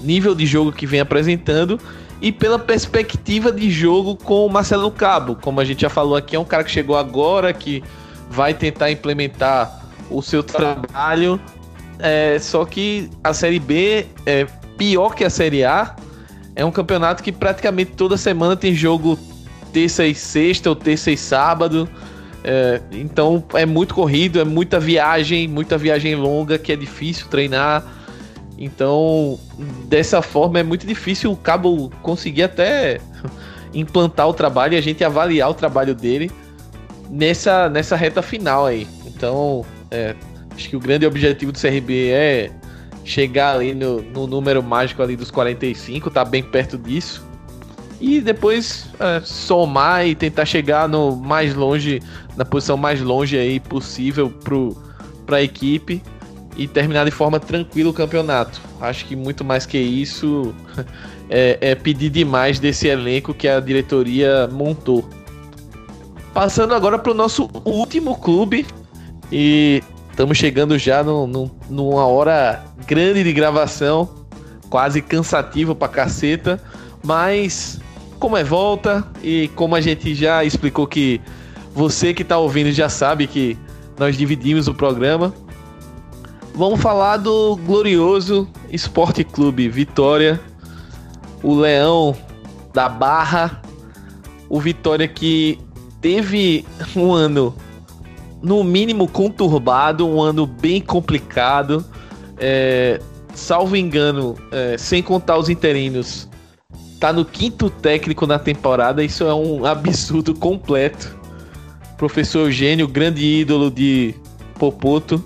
[0.00, 1.78] nível de jogo que vem apresentando
[2.20, 5.36] e pela perspectiva de jogo com o Marcelo Cabo.
[5.36, 7.82] Como a gente já falou aqui, é um cara que chegou agora, que
[8.30, 11.40] vai tentar implementar o seu trabalho.
[11.98, 14.46] É, só que a Série B é
[14.78, 15.96] pior que a Série A.
[16.54, 19.18] É um campeonato que praticamente toda semana tem jogo
[19.72, 21.88] terça e sexta ou terça e sábado.
[22.44, 27.84] É, então é muito corrido, é muita viagem, muita viagem longa que é difícil treinar.
[28.58, 29.38] Então,
[29.88, 33.00] dessa forma é muito difícil o Cabo conseguir até
[33.74, 36.30] implantar o trabalho e a gente avaliar o trabalho dele
[37.10, 38.86] nessa, nessa reta final aí.
[39.06, 40.14] Então, é,
[40.54, 42.50] acho que o grande objetivo do CRB é
[43.04, 47.31] chegar ali no, no número mágico ali dos 45, tá bem perto disso
[48.02, 52.02] e depois é, somar e tentar chegar no mais longe,
[52.36, 54.34] na posição mais longe aí possível
[55.24, 56.02] para a equipe
[56.56, 58.60] e terminar de forma tranquila o campeonato.
[58.80, 60.52] Acho que muito mais que isso
[61.30, 65.08] é, é pedir demais desse elenco que a diretoria montou.
[66.34, 68.66] Passando agora para o nosso último clube
[69.30, 74.08] e estamos chegando já no, no, numa hora grande de gravação,
[74.68, 76.60] quase cansativo para caceta,
[77.04, 77.80] mas
[78.22, 81.20] como é volta e como a gente já explicou que
[81.74, 83.58] você que está ouvindo já sabe que
[83.98, 85.34] nós dividimos o programa.
[86.54, 90.40] Vamos falar do glorioso Esporte Clube Vitória,
[91.42, 92.16] o Leão
[92.72, 93.60] da Barra,
[94.48, 95.58] o Vitória que
[96.00, 97.52] teve um ano
[98.40, 101.84] no mínimo conturbado, um ano bem complicado.
[102.38, 103.00] É,
[103.34, 106.28] salvo engano, é, sem contar os interinos,
[107.02, 111.18] tá no quinto técnico na temporada, isso é um absurdo completo.
[111.98, 114.14] Professor Eugênio, grande ídolo de
[114.56, 115.20] Popoto.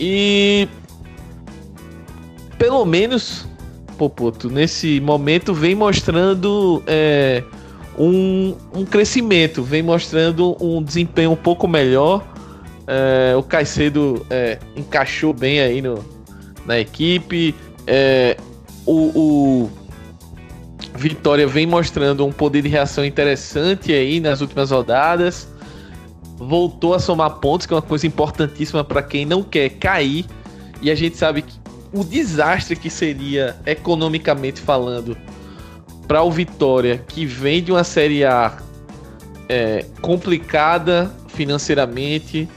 [0.00, 0.66] E
[2.56, 3.46] pelo menos
[3.98, 7.44] Popoto, nesse momento, vem mostrando é,
[7.98, 12.26] um, um crescimento, vem mostrando um desempenho um pouco melhor.
[12.86, 16.02] É, o Caicedo é, encaixou bem aí no,
[16.64, 17.54] na equipe.
[17.86, 18.38] É,
[18.86, 19.81] o, o
[21.02, 25.48] Vitória vem mostrando um poder de reação interessante aí nas últimas rodadas.
[26.36, 30.24] Voltou a somar pontos, que é uma coisa importantíssima para quem não quer cair.
[30.80, 31.54] E a gente sabe que
[31.92, 35.16] o desastre que seria, economicamente falando,
[36.06, 38.56] para o Vitória, que vem de uma Série A
[39.48, 42.48] é, complicada financeiramente,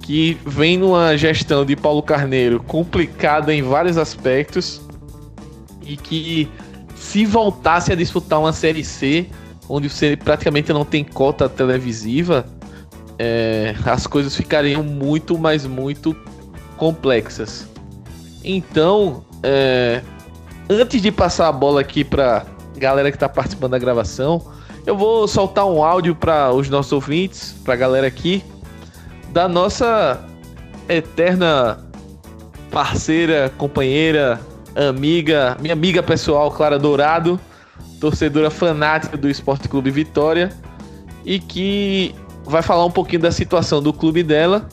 [0.00, 4.80] que vem numa gestão de Paulo Carneiro complicada em vários aspectos
[5.82, 6.48] e que
[7.04, 9.26] se voltasse a disputar uma Série C,
[9.68, 12.46] onde você praticamente não tem cota televisiva,
[13.18, 16.16] é, as coisas ficariam muito, mas muito
[16.78, 17.68] complexas.
[18.42, 20.00] Então, é,
[20.68, 22.46] antes de passar a bola aqui para
[22.78, 24.42] galera que está participando da gravação,
[24.86, 28.42] eu vou soltar um áudio para os nossos ouvintes, para a galera aqui,
[29.30, 30.24] da nossa
[30.88, 31.84] eterna
[32.70, 34.40] parceira, companheira,
[34.74, 37.38] amiga, minha amiga pessoal, Clara Dourado,
[38.00, 40.52] torcedora fanática do Esporte Clube Vitória,
[41.24, 44.68] e que vai falar um pouquinho da situação do clube dela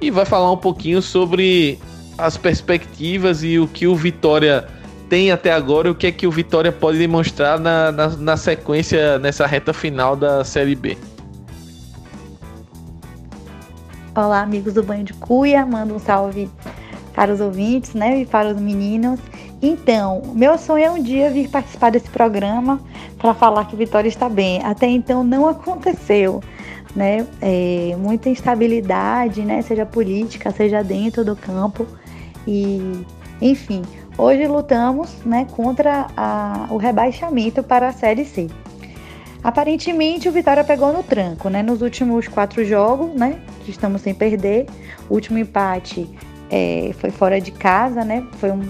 [0.00, 1.78] e vai falar um pouquinho sobre
[2.18, 4.68] as perspectivas e o que o Vitória
[5.08, 9.18] tem até agora o que é que o Vitória pode demonstrar na, na, na sequência,
[9.18, 10.96] nessa reta final da Série B.
[14.14, 16.48] Olá, amigos do Banho de Cuia, mando um salve
[17.14, 19.20] para os ouvintes, né, e para os meninos.
[19.62, 22.80] Então, meu sonho é um dia vir participar desse programa
[23.16, 24.62] para falar que Vitória está bem.
[24.62, 26.42] Até então não aconteceu,
[26.94, 27.26] né?
[27.40, 31.86] É, muita instabilidade, né, seja política, seja dentro do campo
[32.46, 33.04] e,
[33.40, 33.82] enfim,
[34.18, 38.48] hoje lutamos, né, contra a, o rebaixamento para a Série C.
[39.42, 41.62] Aparentemente o Vitória pegou no tranco, né?
[41.62, 43.38] Nos últimos quatro jogos, né?
[43.62, 44.64] Que estamos sem perder.
[45.06, 46.08] O último empate
[46.54, 48.24] é, foi fora de casa, né?
[48.34, 48.62] Foi um,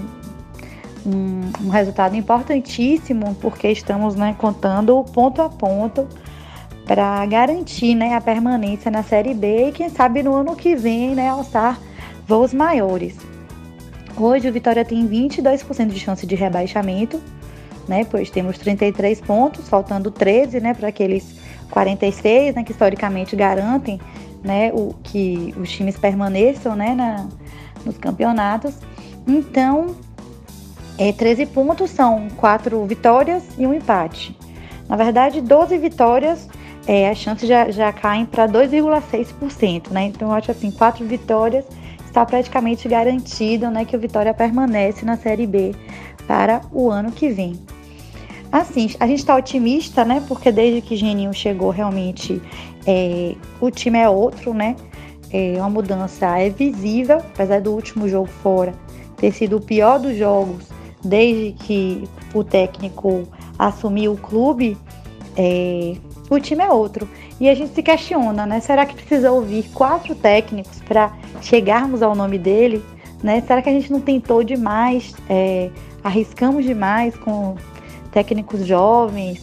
[1.05, 6.09] um, um, resultado importantíssimo porque estamos né, contando ponto a ponto
[6.87, 11.14] para garantir né, a permanência na Série B e quem sabe no ano que vem
[11.14, 11.79] né, alçar
[12.27, 13.18] voos maiores.
[14.16, 17.20] Hoje o Vitória tem 22% de chance de rebaixamento,
[17.87, 18.07] né?
[18.11, 21.38] Pois temos 33 pontos, faltando 13, né, para aqueles
[21.70, 24.01] 46, né, que historicamente garantem,
[24.42, 27.27] né, o que os times permaneçam, né, na,
[27.85, 28.75] nos campeonatos.
[29.27, 29.97] Então,
[30.99, 34.37] é, 13 pontos são 4 vitórias e um empate.
[34.88, 36.49] Na verdade, 12 vitórias,
[36.87, 40.05] é, as chances já, já caem para 2,6%, né?
[40.05, 41.64] Então, eu acho assim, 4 vitórias
[42.14, 45.75] está praticamente garantido, né, que o Vitória permanece na Série B
[46.29, 47.59] para o ano que vem.
[48.53, 50.23] Assim, a gente está otimista, né?
[50.29, 52.40] Porque desde que Geninho chegou, realmente
[52.87, 54.77] é, o time é outro, né?
[55.37, 58.73] É, uma mudança é visível, apesar do último jogo fora
[59.16, 60.68] ter sido o pior dos jogos
[61.05, 63.25] desde que o técnico
[63.59, 64.79] assumiu o clube.
[65.37, 65.97] É,
[66.31, 67.09] o time é outro.
[67.40, 68.61] E a gente se questiona, né?
[68.61, 72.81] Será que precisa ouvir quatro técnicos para chegarmos ao nome dele?
[73.20, 73.40] Né?
[73.40, 75.68] Será que a gente não tentou demais, é,
[76.05, 77.57] arriscamos demais com
[78.12, 79.42] técnicos jovens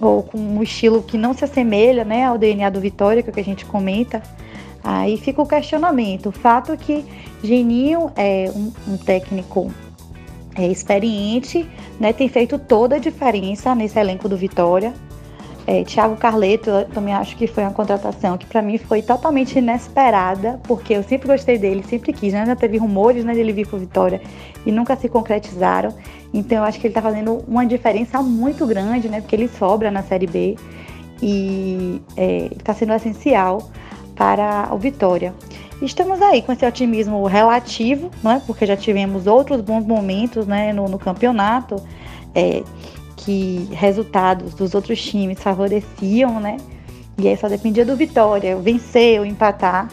[0.00, 3.32] ou com um estilo que não se assemelha né, ao DNA do Vitória, que é
[3.32, 4.22] o que a gente comenta,
[4.86, 6.28] aí fica o questionamento.
[6.28, 7.04] O fato é que
[7.42, 9.70] Geninho é um, um técnico
[10.54, 11.68] é, experiente,
[11.98, 14.94] né, tem feito toda a diferença nesse elenco do Vitória.
[15.66, 19.58] É, Thiago Carleto, eu também acho que foi uma contratação que para mim foi totalmente
[19.58, 22.46] inesperada, porque eu sempre gostei dele, sempre quis, né?
[22.46, 24.20] Já teve rumores né, dele vir para Vitória
[24.64, 25.92] e nunca se concretizaram.
[26.32, 29.20] Então eu acho que ele está fazendo uma diferença muito grande, né?
[29.20, 30.54] Porque ele sobra na Série B
[31.20, 32.00] e
[32.56, 33.68] está é, sendo essencial
[34.16, 35.32] para o Vitória.
[35.80, 38.42] Estamos aí com esse otimismo relativo, né?
[38.46, 41.76] Porque já tivemos outros bons momentos né, no, no campeonato.
[42.34, 42.62] É,
[43.16, 46.58] que resultados dos outros times favoreciam, né?
[47.18, 49.88] E aí só dependia do Vitória, vencer ou empatar.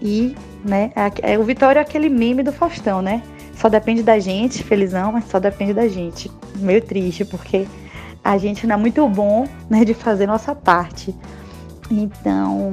[0.00, 0.90] E, né,
[1.22, 3.22] é, o Vitória é aquele meme do Faustão, né?
[3.54, 6.30] Só depende da gente, felizão, mas só depende da gente.
[6.56, 7.68] Meio triste, porque
[8.24, 11.14] a gente não é muito bom, né, de fazer nossa parte.
[11.90, 12.72] Então,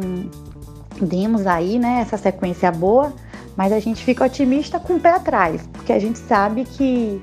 [1.01, 3.13] demos aí, né, essa sequência boa,
[3.55, 7.21] mas a gente fica otimista com o pé atrás, porque a gente sabe que,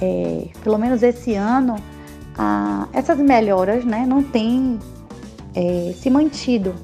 [0.00, 1.76] é, pelo menos esse ano,
[2.92, 4.78] essas melhoras né, não têm
[5.54, 6.74] é, se mantido.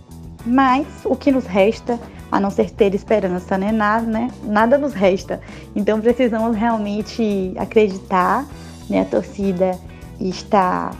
[0.44, 1.98] Mas o que nos resta,
[2.30, 5.40] a não ser ter esperança, né, nada, né, nada nos resta.
[5.74, 8.44] Então precisamos realmente acreditar,
[8.90, 9.78] né, a torcida
[10.20, 10.90] está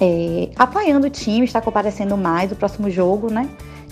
[0.00, 3.48] é, apoiando o time, está comparecendo mais o próximo jogo, né,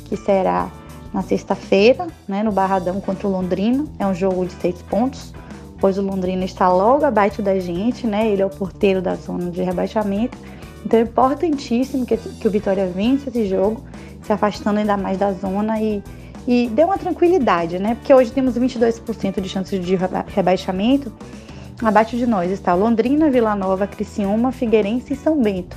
[0.09, 0.71] que será
[1.13, 3.85] na sexta-feira, né, no Barradão contra o Londrina.
[3.99, 5.33] É um jogo de seis pontos
[5.81, 8.29] pois o Londrina está logo abaixo da gente, né?
[8.29, 10.37] Ele é o porteiro da zona de rebaixamento.
[10.85, 13.83] Então é importantíssimo que, que o Vitória vença esse jogo,
[14.23, 16.03] se afastando ainda mais da zona e,
[16.47, 17.95] e dê uma tranquilidade, né?
[17.95, 19.99] Porque hoje temos 22% de chances de
[20.29, 21.13] rebaixamento.
[21.83, 25.77] Abaixo de nós está Londrina, Vila Nova, Criciúma, Figueirense e São Bento.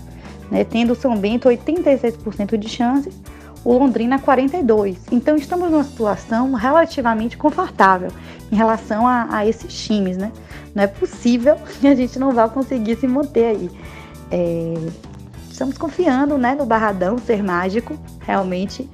[0.49, 0.63] Né?
[0.63, 3.19] Tendo São Bento 86% de chances,
[3.63, 4.97] o Londrina 42.
[5.11, 8.11] Então estamos numa situação relativamente confortável
[8.51, 10.31] em relação a, a, esses times, né?
[10.73, 13.71] Não é possível que a gente não vá conseguir se manter aí.
[14.31, 14.73] É,
[15.49, 18.89] estamos confiando, né, no Barradão ser mágico, realmente,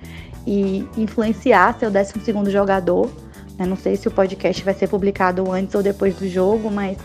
[0.47, 3.09] e influenciar seu 12 segundo jogador.
[3.57, 3.65] Né?
[3.65, 6.97] Não sei se o podcast vai ser publicado antes ou depois do jogo, mas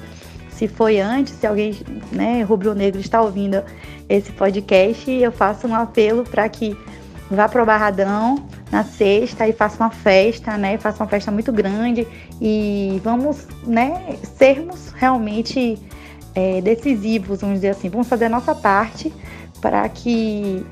[0.51, 1.75] se foi antes, se alguém,
[2.13, 3.63] né, rubro-negro está ouvindo
[4.09, 6.77] esse podcast, eu faço um apelo para que
[7.31, 10.76] vá pro Barradão na sexta e faça uma festa, né?
[10.78, 12.07] Faça uma festa muito grande
[12.41, 15.78] e vamos, né, sermos realmente
[16.35, 17.89] é, decisivos, vamos dizer assim.
[17.89, 19.12] Vamos fazer a nossa parte
[19.61, 20.64] para que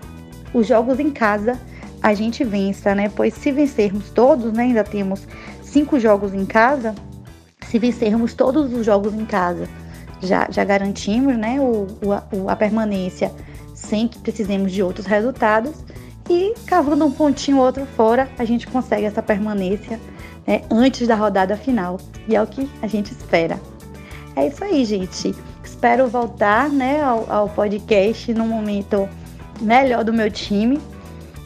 [0.52, 1.58] os jogos em casa
[2.02, 3.10] a gente vença, né?
[3.14, 4.64] Pois se vencermos todos, né?
[4.64, 5.26] Ainda temos
[5.62, 6.94] cinco jogos em casa.
[7.66, 9.68] Se vencermos todos os jogos em casa,
[10.22, 11.60] já, já garantimos, né?
[11.60, 11.86] O,
[12.32, 13.30] o, a permanência
[13.74, 15.84] sem que precisemos de outros resultados.
[16.28, 19.98] E cavando um pontinho ou outro fora, a gente consegue essa permanência
[20.46, 21.98] né, antes da rodada final.
[22.28, 23.58] E é o que a gente espera.
[24.36, 25.34] É isso aí, gente.
[25.64, 29.08] Espero voltar né, ao, ao podcast no momento
[29.60, 30.78] melhor do meu time.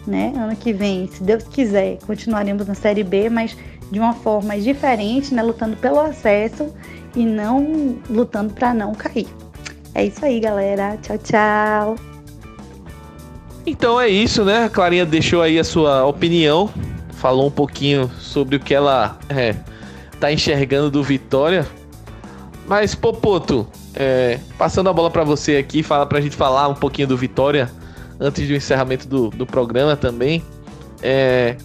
[0.07, 0.33] Né?
[0.37, 3.57] Ano que vem, se Deus quiser, continuaremos na Série B, mas
[3.91, 5.43] de uma forma diferente, né?
[5.43, 6.75] lutando pelo acesso
[7.15, 9.29] e não lutando para não cair.
[9.95, 10.97] É isso aí, galera.
[11.03, 12.12] Tchau, tchau.
[13.65, 14.65] Então é isso, né?
[14.65, 16.69] A Clarinha deixou aí a sua opinião,
[17.13, 19.55] falou um pouquinho sobre o que ela é,
[20.19, 21.67] tá enxergando do Vitória.
[22.67, 27.09] Mas, Popoto, é, passando a bola para você aqui, fala pra gente falar um pouquinho
[27.09, 27.71] do Vitória
[28.19, 30.43] antes do encerramento do, do programa também.
[31.03, 31.57] É,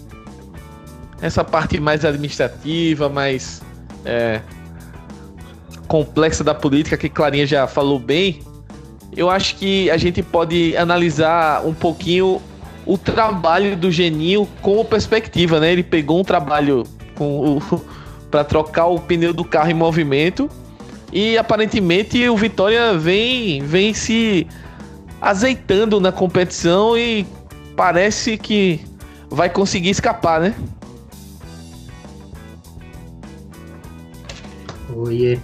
[1.20, 3.60] essa parte mais administrativa, mais
[4.04, 4.40] é,
[5.86, 8.40] complexa da política, que Clarinha já falou bem,
[9.18, 12.40] eu acho que a gente pode analisar um pouquinho
[12.86, 15.72] o trabalho do Geninho como perspectiva, né?
[15.72, 16.84] Ele pegou um trabalho
[17.16, 17.58] com
[18.30, 20.48] para trocar o pneu do carro em movimento
[21.12, 24.46] e aparentemente o Vitória vem vem se
[25.20, 27.26] azeitando na competição e
[27.74, 28.80] parece que
[29.28, 30.54] vai conseguir escapar, né?
[34.94, 35.40] Oiê.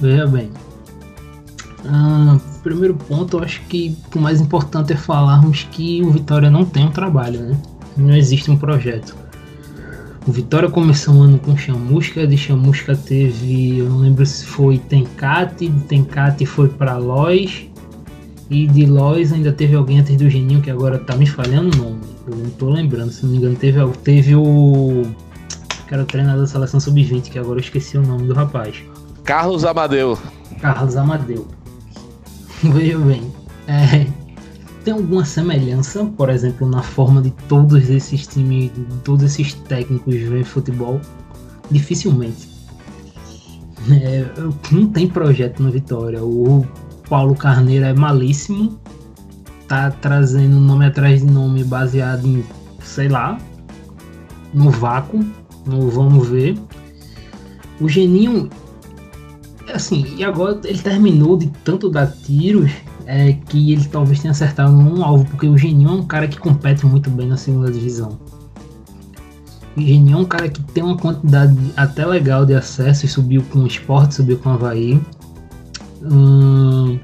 [0.00, 0.50] Veja bem,
[1.86, 6.64] ah, primeiro ponto, eu acho que o mais importante é falarmos que o Vitória não
[6.64, 7.58] tem um trabalho, né?
[7.96, 9.16] Não existe um projeto.
[10.26, 14.76] O Vitória começou um ano com Chamusca, de Chamusca teve, eu não lembro se foi
[14.76, 17.66] Tencate, de Tencate foi para Lois,
[18.50, 21.82] e de Lois ainda teve alguém antes do Geninho que agora tá me falhando o
[21.82, 22.00] nome.
[22.26, 25.02] Eu não tô lembrando, se não me engano, teve, teve o.
[25.86, 28.76] Que era o treinador da seleção sub-20, que agora eu esqueci o nome do rapaz.
[29.24, 30.18] Carlos Amadeu.
[30.60, 31.46] Carlos Amadeu.
[32.74, 33.32] Veja bem,
[33.66, 34.06] é,
[34.84, 38.72] tem alguma semelhança, por exemplo, na forma de todos esses times,
[39.04, 41.00] todos esses técnicos ver futebol?
[41.70, 42.48] Dificilmente.
[43.90, 44.24] É,
[44.72, 46.22] não tem projeto no Vitória.
[46.24, 46.66] O
[47.08, 48.78] Paulo Carneiro é malíssimo,
[49.66, 52.44] tá trazendo nome atrás de nome baseado em,
[52.82, 53.38] sei lá,
[54.52, 55.24] no vácuo,
[55.66, 56.58] no vamos ver.
[57.80, 58.50] O Geninho
[59.72, 62.70] assim, e agora ele terminou de tanto dar tiros
[63.06, 66.38] é, que ele talvez tenha acertado um alvo, porque o Geninho é um cara que
[66.38, 68.18] compete muito bem na segunda divisão.
[69.76, 73.60] O Geninho é um cara que tem uma quantidade até legal de acessos, subiu com
[73.60, 75.00] o esporte, subiu com o Havaí.
[76.02, 76.98] Hum,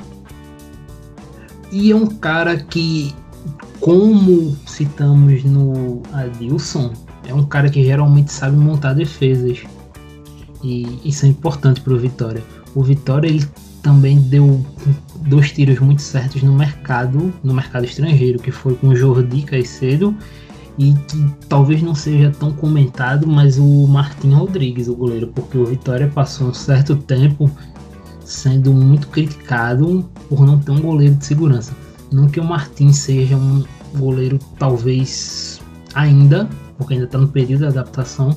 [1.73, 3.15] e é um cara que,
[3.81, 6.93] como citamos no Adilson,
[7.27, 9.65] é um cara que geralmente sabe montar defesas.
[10.65, 12.43] E isso é importante para o Vitória.
[12.75, 13.47] O Vitória ele
[13.83, 14.65] também deu
[15.29, 20.17] dois tiros muito certos no mercado, no mercado estrangeiro, que foi com o Jordi Caicedo
[20.79, 25.67] e que talvez não seja tão comentado, mas o Martin Rodrigues, o goleiro, porque o
[25.67, 27.49] Vitória passou um certo tempo
[28.25, 31.73] sendo muito criticado por não ter um goleiro de segurança.
[32.11, 33.63] Não que o Martin seja um
[33.97, 35.61] goleiro talvez
[35.95, 36.49] ainda,
[36.79, 38.35] porque ainda está no período de adaptação,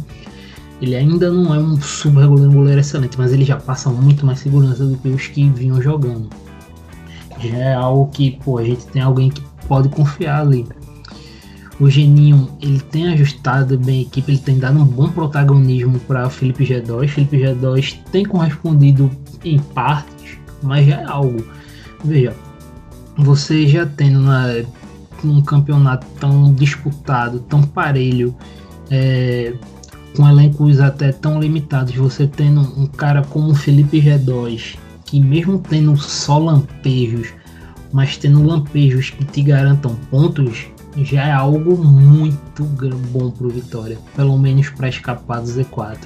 [0.81, 4.85] ele ainda não é um super goleiro, excelente, mas ele já passa muito mais segurança
[4.85, 6.29] do que os que vinham jogando.
[7.39, 10.67] Já é algo que, pô, a gente tem alguém que pode confiar ali.
[11.79, 16.29] O Geninho, ele tem ajustado bem a equipe, ele tem dado um bom protagonismo para
[16.29, 17.07] Felipe G2.
[17.07, 19.11] Felipe G2 tem correspondido
[19.43, 21.43] em partes, mas já é algo.
[22.03, 22.35] Veja,
[23.15, 24.63] você já tendo na,
[25.23, 28.35] um campeonato tão disputado, tão parelho,
[28.89, 29.53] é,
[30.17, 35.59] com elencos até tão limitados, você tendo um cara como o Felipe G2, que mesmo
[35.59, 37.27] tendo só lampejos,
[37.93, 40.65] mas tendo lampejos que te garantam pontos,
[40.97, 42.63] já é algo muito
[43.11, 45.99] bom pro Vitória, pelo menos para escapar do Z4.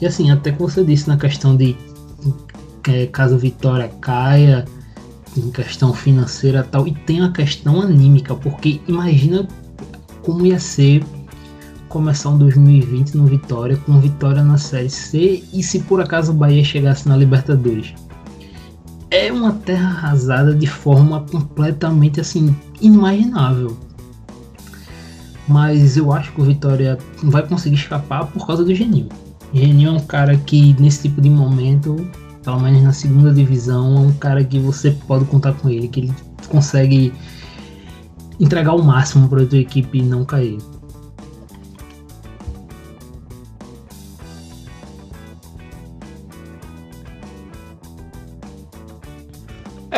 [0.00, 1.76] E assim, até que você disse na questão de
[2.88, 4.64] é, caso Vitória caia,
[5.36, 9.46] em questão financeira tal, e tem a questão anímica, porque imagina
[10.22, 11.04] como ia ser
[11.88, 16.34] começar um 2020 no Vitória, com Vitória na Série C e se por acaso o
[16.34, 17.94] Bahia chegasse na Libertadores.
[19.10, 23.76] É uma terra arrasada de forma completamente assim inimaginável.
[25.48, 29.08] Mas eu acho que o Vitória vai conseguir escapar por causa do Geninho.
[29.54, 31.96] Geninho é um cara que nesse tipo de momento,
[32.44, 36.00] pelo menos na segunda divisão, é um cara que você pode contar com ele, que
[36.00, 36.12] ele
[36.48, 37.14] consegue
[38.38, 40.58] entregar o máximo para tua equipe não cair.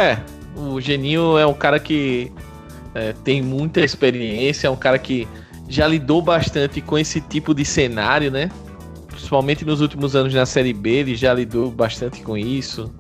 [0.01, 0.18] É,
[0.57, 2.32] o Geninho é um cara que
[2.94, 5.28] é, tem muita experiência, é um cara que
[5.68, 8.51] já lidou bastante com esse tipo de cenário, né?
[9.09, 12.90] Principalmente nos últimos anos na Série B, ele já lidou bastante com isso.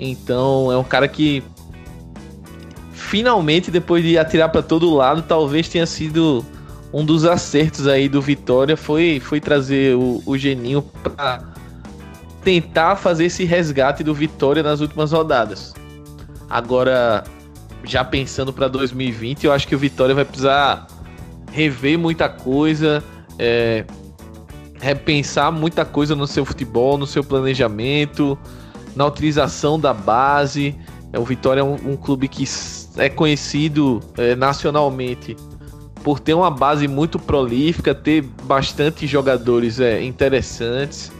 [0.00, 1.44] Então, é um cara que
[2.92, 6.44] finalmente, depois de atirar para todo lado, talvez tenha sido
[6.92, 11.40] um dos acertos aí do Vitória foi, foi trazer o, o Geninho para
[12.42, 15.72] tentar fazer esse resgate do Vitória nas últimas rodadas.
[16.52, 17.24] Agora,
[17.82, 20.86] já pensando para 2020, eu acho que o Vitória vai precisar
[21.50, 23.02] rever muita coisa,
[23.38, 23.86] é,
[24.78, 28.38] repensar muita coisa no seu futebol, no seu planejamento,
[28.94, 30.76] na utilização da base.
[31.10, 32.44] É, o Vitória é um, um clube que
[32.98, 35.34] é conhecido é, nacionalmente
[36.04, 41.10] por ter uma base muito prolífica, ter bastante jogadores é, interessantes.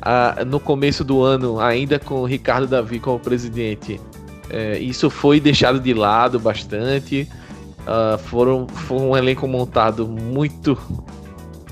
[0.00, 4.00] Ah, no começo do ano, ainda com o Ricardo Davi como presidente,
[4.50, 7.28] é, isso foi deixado de lado bastante.
[7.80, 10.78] Uh, foram, foi um elenco montado muito,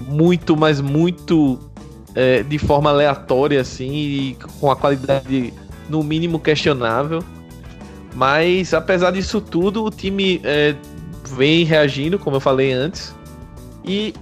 [0.09, 1.59] muito, mas muito
[2.15, 5.55] é, de forma aleatória, assim, e com a qualidade
[5.89, 7.23] no mínimo questionável.
[8.15, 10.75] Mas apesar disso tudo, o time é,
[11.37, 13.15] vem reagindo, como eu falei antes,
[13.85, 14.13] e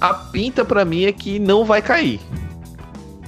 [0.00, 2.20] a pinta para mim é que não vai cair.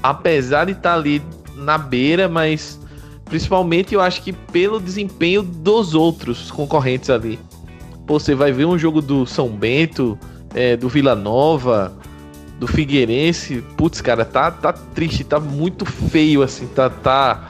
[0.03, 1.23] Apesar de estar tá ali
[1.57, 2.80] na beira, mas
[3.31, 7.39] Principalmente eu acho que pelo desempenho dos outros concorrentes ali.
[8.07, 10.19] Pô, você vai ver um jogo do São Bento,
[10.53, 11.97] é, do Vila Nova,
[12.59, 13.65] do Figueirense.
[13.77, 17.49] Putz, cara, tá, tá triste, tá muito feio, assim, tá, tá,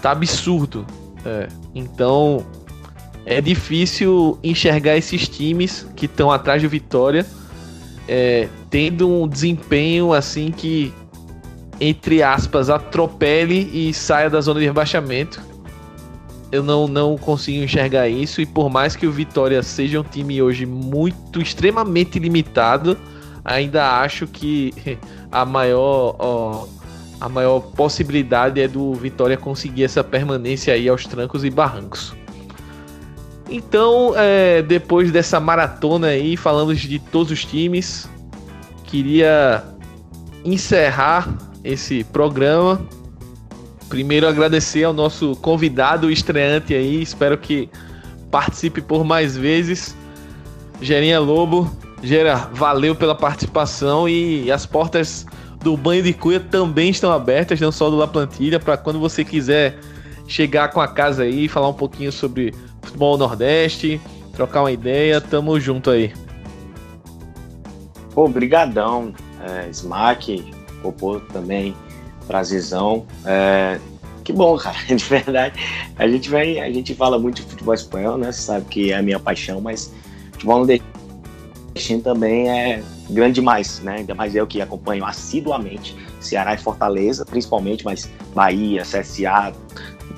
[0.00, 0.86] tá absurdo.
[1.24, 2.44] É, então
[3.26, 7.26] é difícil enxergar esses times que estão atrás de Vitória
[8.12, 10.92] é, tendo um desempenho assim que
[11.80, 15.40] entre aspas, atropele e saia da zona de rebaixamento.
[16.52, 18.40] Eu não, não consigo enxergar isso.
[18.40, 22.98] E por mais que o Vitória seja um time hoje muito, extremamente limitado,
[23.44, 24.74] ainda acho que
[25.32, 26.66] a maior, ó,
[27.18, 32.14] a maior possibilidade é do Vitória conseguir essa permanência aí aos trancos e barrancos.
[33.48, 38.08] Então, é, depois dessa maratona aí, falando de todos os times,
[38.84, 39.64] queria
[40.44, 41.28] encerrar
[41.64, 42.80] esse programa.
[43.88, 47.68] Primeiro agradecer ao nosso convidado estreante aí, espero que
[48.30, 49.96] participe por mais vezes.
[50.80, 51.70] Gerinha Lobo,
[52.02, 55.26] Gera, valeu pela participação e as portas
[55.62, 59.24] do Banho de Cuia também estão abertas, não só do La Plantilha, para quando você
[59.24, 59.78] quiser
[60.26, 64.00] chegar com a casa aí, falar um pouquinho sobre futebol nordeste,
[64.32, 66.12] trocar uma ideia, tamo junto aí.
[68.14, 70.50] Pô, brigadão, é, Smack,
[70.82, 71.74] Popô também,
[72.26, 73.06] prazerzão.
[73.24, 73.78] É,
[74.24, 75.60] que bom, cara, de verdade.
[75.96, 78.32] A gente vai, a gente fala muito de futebol espanhol, né?
[78.32, 79.92] Você sabe que é a minha paixão, mas
[80.32, 83.96] futebol nordestino também é grande demais, né?
[83.98, 89.52] Ainda mais eu que acompanho assiduamente Ceará e Fortaleza, principalmente, mas Bahia, CSA,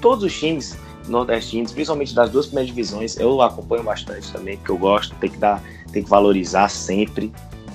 [0.01, 0.77] todos os times
[1.09, 5.39] nordestinos, principalmente das duas primeiras divisões, eu acompanho bastante também, porque eu gosto, tem que
[5.39, 7.33] dar, tem que valorizar sempre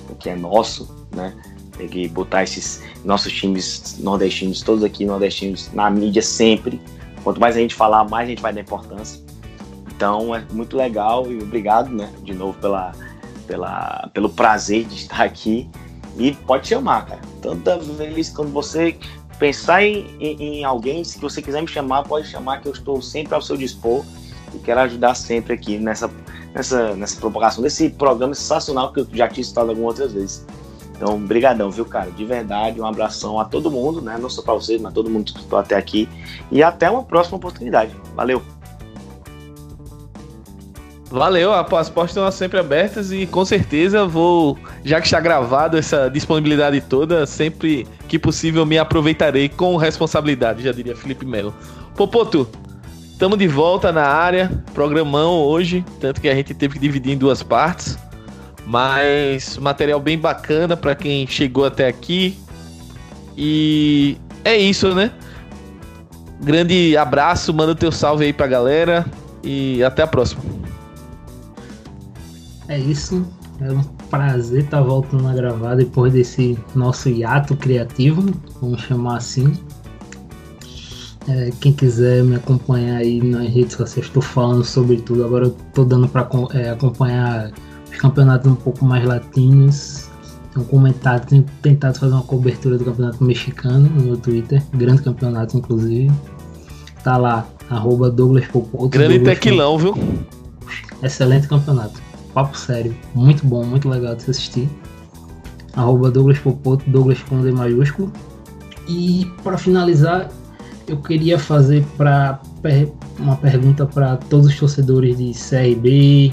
[0.08, 1.34] o que é nosso, né?
[1.86, 6.80] Que botar esses nossos times nordestinos, todos aqui nordestinos, na mídia sempre.
[7.22, 9.22] Quanto mais a gente falar, mais a gente vai dar importância.
[9.86, 12.92] Então é muito legal e obrigado, né, de novo pela,
[13.46, 15.68] pela, pelo prazer de estar aqui.
[16.16, 17.20] E pode chamar, cara.
[17.42, 18.96] Toda vez quando você
[19.38, 23.00] pensar em, em, em, alguém, se você quiser me chamar, pode chamar que eu estou
[23.00, 24.04] sempre ao seu dispor
[24.54, 26.10] e quero ajudar sempre aqui nessa,
[26.54, 30.46] nessa, nessa propagação desse programa sensacional que eu já tinha citado algumas outras vezes.
[30.98, 32.10] Então, brigadão, viu, cara?
[32.10, 34.18] De verdade, um abração a todo mundo, né?
[34.20, 36.08] Não só para vocês, mas todo mundo que escutou até aqui.
[36.50, 37.94] E até uma próxima oportunidade.
[38.16, 38.42] Valeu!
[41.10, 46.10] Valeu, as portas estão sempre abertas e com certeza vou, já que está gravado essa
[46.10, 51.54] disponibilidade toda, sempre que possível me aproveitarei com responsabilidade, já diria Felipe Melo.
[51.96, 52.46] Popoto,
[53.10, 57.16] estamos de volta na área, programão hoje, tanto que a gente teve que dividir em
[57.16, 57.98] duas partes.
[58.68, 62.38] Mas material bem bacana para quem chegou até aqui.
[63.34, 65.10] E é isso, né?
[66.42, 69.06] Grande abraço, manda teu salve aí pra galera
[69.42, 70.42] e até a próxima.
[72.68, 73.26] É isso.
[73.58, 78.22] É um prazer estar tá voltando a gravar depois desse nosso hiato criativo,
[78.60, 79.50] vamos chamar assim.
[81.26, 85.24] É, quem quiser me acompanhar aí nas redes sociais, estou falando sobre tudo.
[85.24, 87.50] Agora eu tô dando para é, acompanhar
[87.98, 90.08] campeonatos um pouco mais latinos.
[90.54, 95.58] Tenho comentado, tenho tentado fazer uma cobertura do campeonato mexicano no meu Twitter, grande campeonato
[95.58, 96.10] inclusive.
[97.04, 98.88] Tá lá, arroba Douglas Popoto.
[98.88, 99.94] Grande Douglas tequilão, viu?
[101.02, 102.00] Excelente campeonato.
[102.32, 102.94] Papo sério.
[103.14, 104.68] Muito bom, muito legal de se assistir.
[105.74, 108.12] Arroba Douglas Popoto, Douglas com D maiúsculo.
[108.88, 110.28] E para finalizar,
[110.86, 112.40] eu queria fazer pra,
[113.18, 116.32] uma pergunta para todos os torcedores de CRB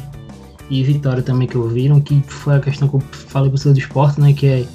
[0.70, 3.80] e Vitória também que ouviram, que foi a questão que eu falei para o do
[3.80, 4.34] esporte, né?
[4.34, 4.66] Que é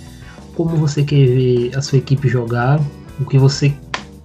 [0.54, 2.80] como você quer ver a sua equipe jogar,
[3.18, 3.74] o que você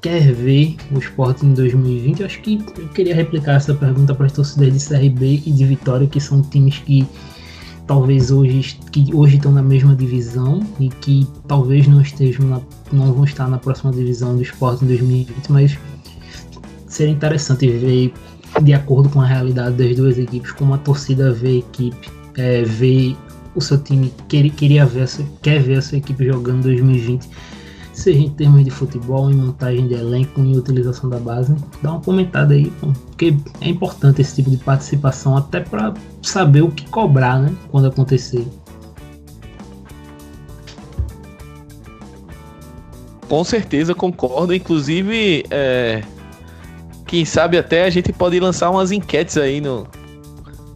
[0.01, 2.19] quer ver o esporte em 2020.
[2.19, 5.65] Eu acho que eu queria replicar essa pergunta para as torcidas de CRB e de
[5.65, 7.07] Vitória, que são times que
[7.87, 12.61] talvez hoje que hoje estão na mesma divisão e que talvez não estejam na,
[12.91, 15.77] não vão estar na próxima divisão do esporte em 2020, mas
[16.87, 18.13] seria interessante ver
[18.61, 22.63] de acordo com a realidade das duas equipes como a torcida vê a equipe é,
[22.63, 23.15] vê
[23.53, 25.07] o seu time quer, queria ver
[25.41, 27.29] quer ver a sua equipe jogando em 2020
[27.95, 31.55] seja em termos de futebol, em montagem de elenco, em utilização da base.
[31.81, 36.69] Dá uma comentada aí, porque é importante esse tipo de participação até para saber o
[36.69, 38.45] que cobrar, né, quando acontecer.
[43.27, 46.03] Com certeza concordo, inclusive, é,
[47.15, 49.87] quem sabe até a gente pode lançar umas enquetes aí no,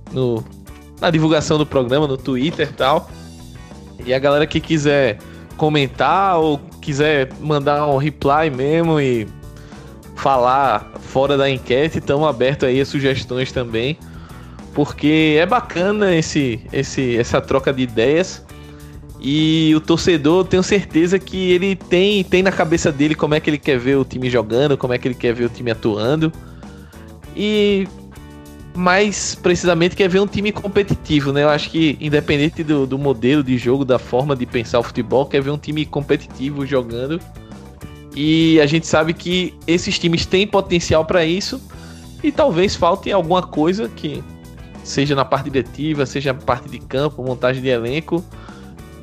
[0.09, 0.41] no
[1.01, 3.11] na divulgação do programa, no Twitter e tal.
[4.05, 5.17] E a galera que quiser
[5.57, 9.27] comentar ou quiser mandar um reply mesmo e
[10.15, 13.99] falar fora da enquete, estamos abertos aí a sugestões também,
[14.73, 18.45] porque é bacana esse, esse, essa troca de ideias.
[19.21, 23.49] E o torcedor, tenho certeza que ele tem, tem na cabeça dele como é que
[23.49, 26.31] ele quer ver o time jogando, como é que ele quer ver o time atuando.
[27.35, 27.85] E
[28.73, 31.43] mais precisamente quer ver um time competitivo, né?
[31.43, 35.25] Eu acho que, independente do, do modelo de jogo, da forma de pensar o futebol,
[35.25, 37.19] quer ver um time competitivo jogando.
[38.15, 41.61] E a gente sabe que esses times têm potencial para isso.
[42.23, 44.23] E talvez falte alguma coisa que
[44.83, 48.23] seja na parte diretiva, seja na parte de campo, montagem de elenco,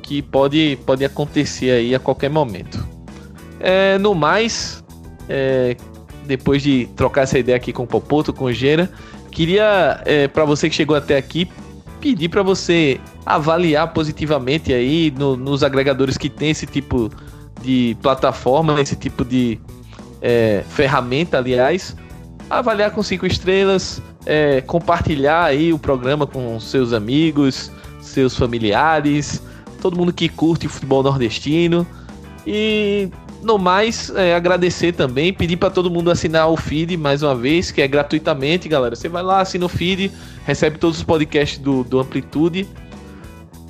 [0.07, 2.87] que pode, pode acontecer aí a qualquer momento.
[3.59, 4.83] É, no mais,
[5.27, 5.75] é,
[6.25, 8.89] depois de trocar essa ideia aqui com o Popoto, com o Gera,
[9.37, 11.47] Queria, é, para você que chegou até aqui,
[12.01, 17.11] pedir para você avaliar positivamente aí no, nos agregadores que tem esse tipo
[17.61, 19.59] de plataforma, esse tipo de
[20.23, 21.95] é, ferramenta, aliás,
[22.49, 29.39] avaliar com cinco estrelas, é, compartilhar aí o programa com seus amigos, seus familiares,
[29.89, 31.87] todo mundo que curte o futebol nordestino
[32.45, 33.09] e
[33.41, 37.71] no mais, é, agradecer também, pedir para todo mundo assinar o feed mais uma vez,
[37.71, 38.95] que é gratuitamente, galera.
[38.95, 40.11] Você vai lá, assina o feed,
[40.45, 42.67] recebe todos os podcasts do, do Amplitude.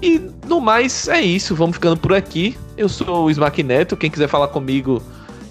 [0.01, 1.53] E no mais, é isso.
[1.55, 2.57] Vamos ficando por aqui.
[2.75, 3.95] Eu sou o Smack Neto.
[3.97, 5.01] Quem quiser falar comigo,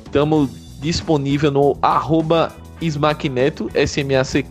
[0.05, 0.51] estamos
[0.81, 4.47] disponível no arroba Smack Neto, S-M-A-C-K-N-E-T-O.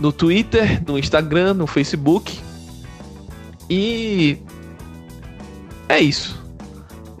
[0.00, 2.40] No Twitter, no Instagram, no Facebook.
[3.68, 4.38] E
[5.88, 6.42] é isso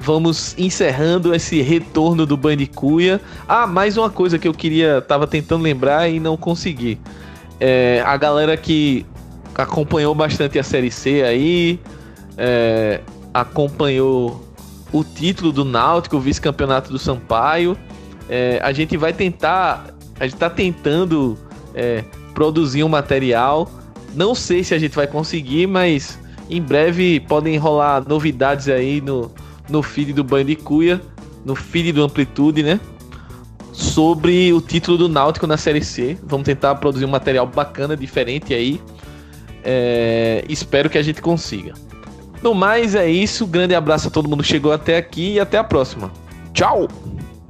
[0.02, 3.20] vamos encerrando esse retorno do Bandicuia.
[3.48, 6.98] Ah, mais uma coisa que eu queria, tava tentando lembrar e não consegui.
[7.60, 9.06] É, a galera que
[9.54, 11.80] acompanhou bastante a Série C aí,
[12.36, 13.00] é,
[13.32, 14.44] acompanhou
[14.90, 17.78] o título do Náutico, o vice-campeonato do Sampaio.
[18.28, 21.38] É, a gente vai tentar, a gente tá tentando
[21.74, 22.02] é,
[22.34, 23.70] produzir um material.
[24.14, 26.18] Não sei se a gente vai conseguir, mas
[26.52, 29.30] em breve podem rolar novidades aí no,
[29.68, 31.00] no feed do Bandicuia,
[31.44, 32.78] no feed do Amplitude, né?
[33.72, 36.18] Sobre o título do Náutico na Série C.
[36.22, 38.80] Vamos tentar produzir um material bacana, diferente aí.
[39.64, 41.72] É, espero que a gente consiga.
[42.42, 43.46] No mais, é isso.
[43.46, 46.12] Grande abraço a todo mundo que chegou até aqui e até a próxima.
[46.52, 46.88] Tchau!